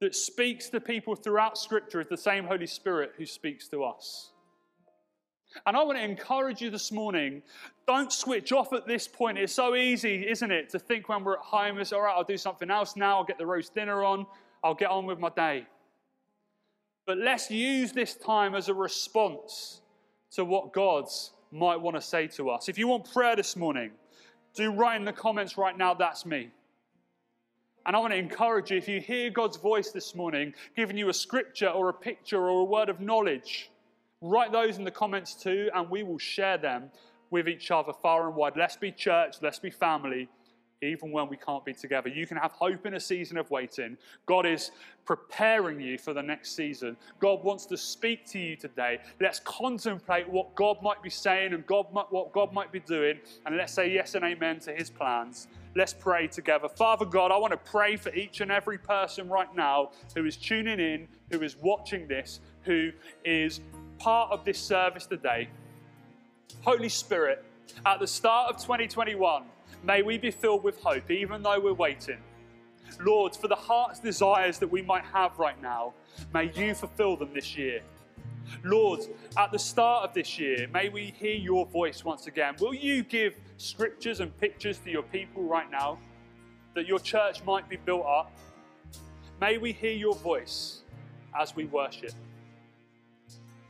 that 0.00 0.14
speaks 0.14 0.70
to 0.70 0.80
people 0.80 1.14
throughout 1.14 1.58
Scripture 1.58 2.00
is 2.00 2.06
the 2.08 2.16
same 2.16 2.46
Holy 2.46 2.66
Spirit 2.66 3.12
who 3.18 3.26
speaks 3.26 3.68
to 3.68 3.84
us. 3.84 4.30
And 5.66 5.76
I 5.76 5.82
want 5.82 5.98
to 5.98 6.02
encourage 6.02 6.62
you 6.62 6.70
this 6.70 6.90
morning 6.90 7.42
don't 7.86 8.10
switch 8.10 8.52
off 8.52 8.72
at 8.72 8.86
this 8.86 9.06
point. 9.06 9.36
It's 9.36 9.52
so 9.52 9.76
easy, 9.76 10.26
isn't 10.30 10.50
it, 10.50 10.70
to 10.70 10.78
think 10.78 11.10
when 11.10 11.22
we're 11.22 11.34
at 11.34 11.40
home, 11.40 11.76
it's 11.76 11.92
all 11.92 12.00
right, 12.00 12.14
I'll 12.16 12.24
do 12.24 12.38
something 12.38 12.70
else 12.70 12.96
now, 12.96 13.18
I'll 13.18 13.24
get 13.24 13.36
the 13.36 13.44
roast 13.44 13.74
dinner 13.74 14.02
on, 14.02 14.24
I'll 14.64 14.72
get 14.72 14.88
on 14.88 15.04
with 15.04 15.18
my 15.18 15.28
day. 15.28 15.66
But 17.06 17.18
let's 17.18 17.50
use 17.50 17.92
this 17.92 18.14
time 18.14 18.54
as 18.54 18.70
a 18.70 18.74
response 18.74 19.82
to 20.36 20.46
what 20.46 20.72
God 20.72 21.04
might 21.52 21.82
want 21.82 21.96
to 21.96 22.00
say 22.00 22.28
to 22.28 22.48
us. 22.48 22.70
If 22.70 22.78
you 22.78 22.88
want 22.88 23.12
prayer 23.12 23.36
this 23.36 23.56
morning, 23.56 23.90
do 24.54 24.72
write 24.72 24.96
in 24.96 25.04
the 25.04 25.12
comments 25.12 25.58
right 25.58 25.76
now, 25.76 25.92
that's 25.92 26.24
me. 26.24 26.50
And 27.86 27.96
I 27.96 27.98
want 27.98 28.12
to 28.12 28.18
encourage 28.18 28.70
you 28.70 28.76
if 28.76 28.88
you 28.88 29.00
hear 29.00 29.30
God's 29.30 29.56
voice 29.56 29.90
this 29.90 30.14
morning, 30.14 30.54
giving 30.76 30.96
you 30.96 31.08
a 31.08 31.14
scripture 31.14 31.68
or 31.68 31.88
a 31.88 31.94
picture 31.94 32.38
or 32.38 32.60
a 32.60 32.64
word 32.64 32.88
of 32.88 33.00
knowledge, 33.00 33.70
Write 34.22 34.52
those 34.52 34.76
in 34.76 34.84
the 34.84 34.90
comments 34.90 35.34
too, 35.34 35.70
and 35.74 35.88
we 35.88 36.02
will 36.02 36.18
share 36.18 36.58
them 36.58 36.90
with 37.30 37.48
each 37.48 37.70
other 37.70 37.92
far 37.92 38.26
and 38.26 38.36
wide. 38.36 38.52
Let's 38.54 38.76
be 38.76 38.92
church, 38.92 39.36
let's 39.40 39.58
be 39.58 39.70
family, 39.70 40.28
even 40.82 41.10
when 41.10 41.26
we 41.28 41.38
can't 41.38 41.64
be 41.64 41.72
together. 41.72 42.10
You 42.10 42.26
can 42.26 42.36
have 42.36 42.52
hope 42.52 42.84
in 42.84 42.94
a 42.94 43.00
season 43.00 43.38
of 43.38 43.50
waiting. 43.50 43.96
God 44.26 44.44
is 44.44 44.72
preparing 45.06 45.80
you 45.80 45.96
for 45.96 46.12
the 46.12 46.22
next 46.22 46.54
season. 46.54 46.98
God 47.18 47.42
wants 47.42 47.64
to 47.66 47.78
speak 47.78 48.26
to 48.32 48.38
you 48.38 48.56
today. 48.56 48.98
Let's 49.22 49.40
contemplate 49.40 50.28
what 50.28 50.54
God 50.54 50.82
might 50.82 51.02
be 51.02 51.10
saying 51.10 51.54
and 51.54 51.66
God 51.66 51.86
what 51.90 52.30
God 52.32 52.52
might 52.52 52.72
be 52.72 52.80
doing, 52.80 53.20
and 53.46 53.56
let's 53.56 53.72
say 53.72 53.90
yes 53.90 54.16
and 54.16 54.24
amen 54.24 54.60
to 54.60 54.74
his 54.74 54.90
plans. 54.90 55.48
Let's 55.76 55.94
pray 55.94 56.26
together. 56.26 56.68
Father 56.68 57.04
God, 57.04 57.30
I 57.30 57.36
want 57.36 57.52
to 57.52 57.70
pray 57.70 57.96
for 57.96 58.12
each 58.14 58.40
and 58.40 58.50
every 58.50 58.78
person 58.78 59.28
right 59.28 59.54
now 59.54 59.90
who 60.16 60.24
is 60.24 60.36
tuning 60.36 60.80
in, 60.80 61.06
who 61.30 61.42
is 61.42 61.56
watching 61.56 62.08
this, 62.08 62.40
who 62.64 62.90
is 63.24 63.60
part 63.98 64.32
of 64.32 64.44
this 64.44 64.58
service 64.58 65.06
today, 65.06 65.48
Holy 66.62 66.88
Spirit, 66.88 67.44
at 67.86 68.00
the 68.00 68.06
start 68.06 68.50
of 68.50 68.60
2021, 68.60 69.44
may 69.84 70.02
we 70.02 70.18
be 70.18 70.30
filled 70.30 70.64
with 70.64 70.80
hope, 70.82 71.10
even 71.10 71.42
though 71.42 71.60
we're 71.60 71.72
waiting. 71.72 72.18
Lord, 73.04 73.36
for 73.36 73.48
the 73.48 73.54
heart's 73.54 74.00
desires 74.00 74.58
that 74.58 74.68
we 74.68 74.82
might 74.82 75.04
have 75.04 75.38
right 75.38 75.60
now, 75.62 75.94
may 76.34 76.50
you 76.54 76.74
fulfill 76.74 77.16
them 77.16 77.30
this 77.32 77.56
year. 77.56 77.80
Lord, 78.64 79.00
at 79.36 79.52
the 79.52 79.58
start 79.58 80.08
of 80.08 80.14
this 80.14 80.38
year, 80.38 80.68
may 80.72 80.88
we 80.88 81.14
hear 81.18 81.34
your 81.34 81.66
voice 81.66 82.04
once 82.04 82.26
again. 82.26 82.54
Will 82.60 82.74
you 82.74 83.02
give 83.02 83.34
scriptures 83.56 84.20
and 84.20 84.36
pictures 84.38 84.78
to 84.78 84.90
your 84.90 85.02
people 85.02 85.42
right 85.42 85.70
now 85.70 85.98
that 86.74 86.86
your 86.86 86.98
church 86.98 87.42
might 87.44 87.68
be 87.68 87.76
built 87.76 88.06
up? 88.06 88.32
May 89.40 89.58
we 89.58 89.72
hear 89.72 89.92
your 89.92 90.14
voice 90.14 90.82
as 91.38 91.56
we 91.56 91.64
worship. 91.66 92.12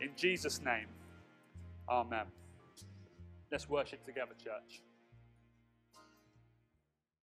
In 0.00 0.10
Jesus' 0.16 0.60
name, 0.62 0.86
amen. 1.88 2.26
Let's 3.52 3.68
worship 3.68 4.04
together, 4.04 4.32
church. 4.42 4.82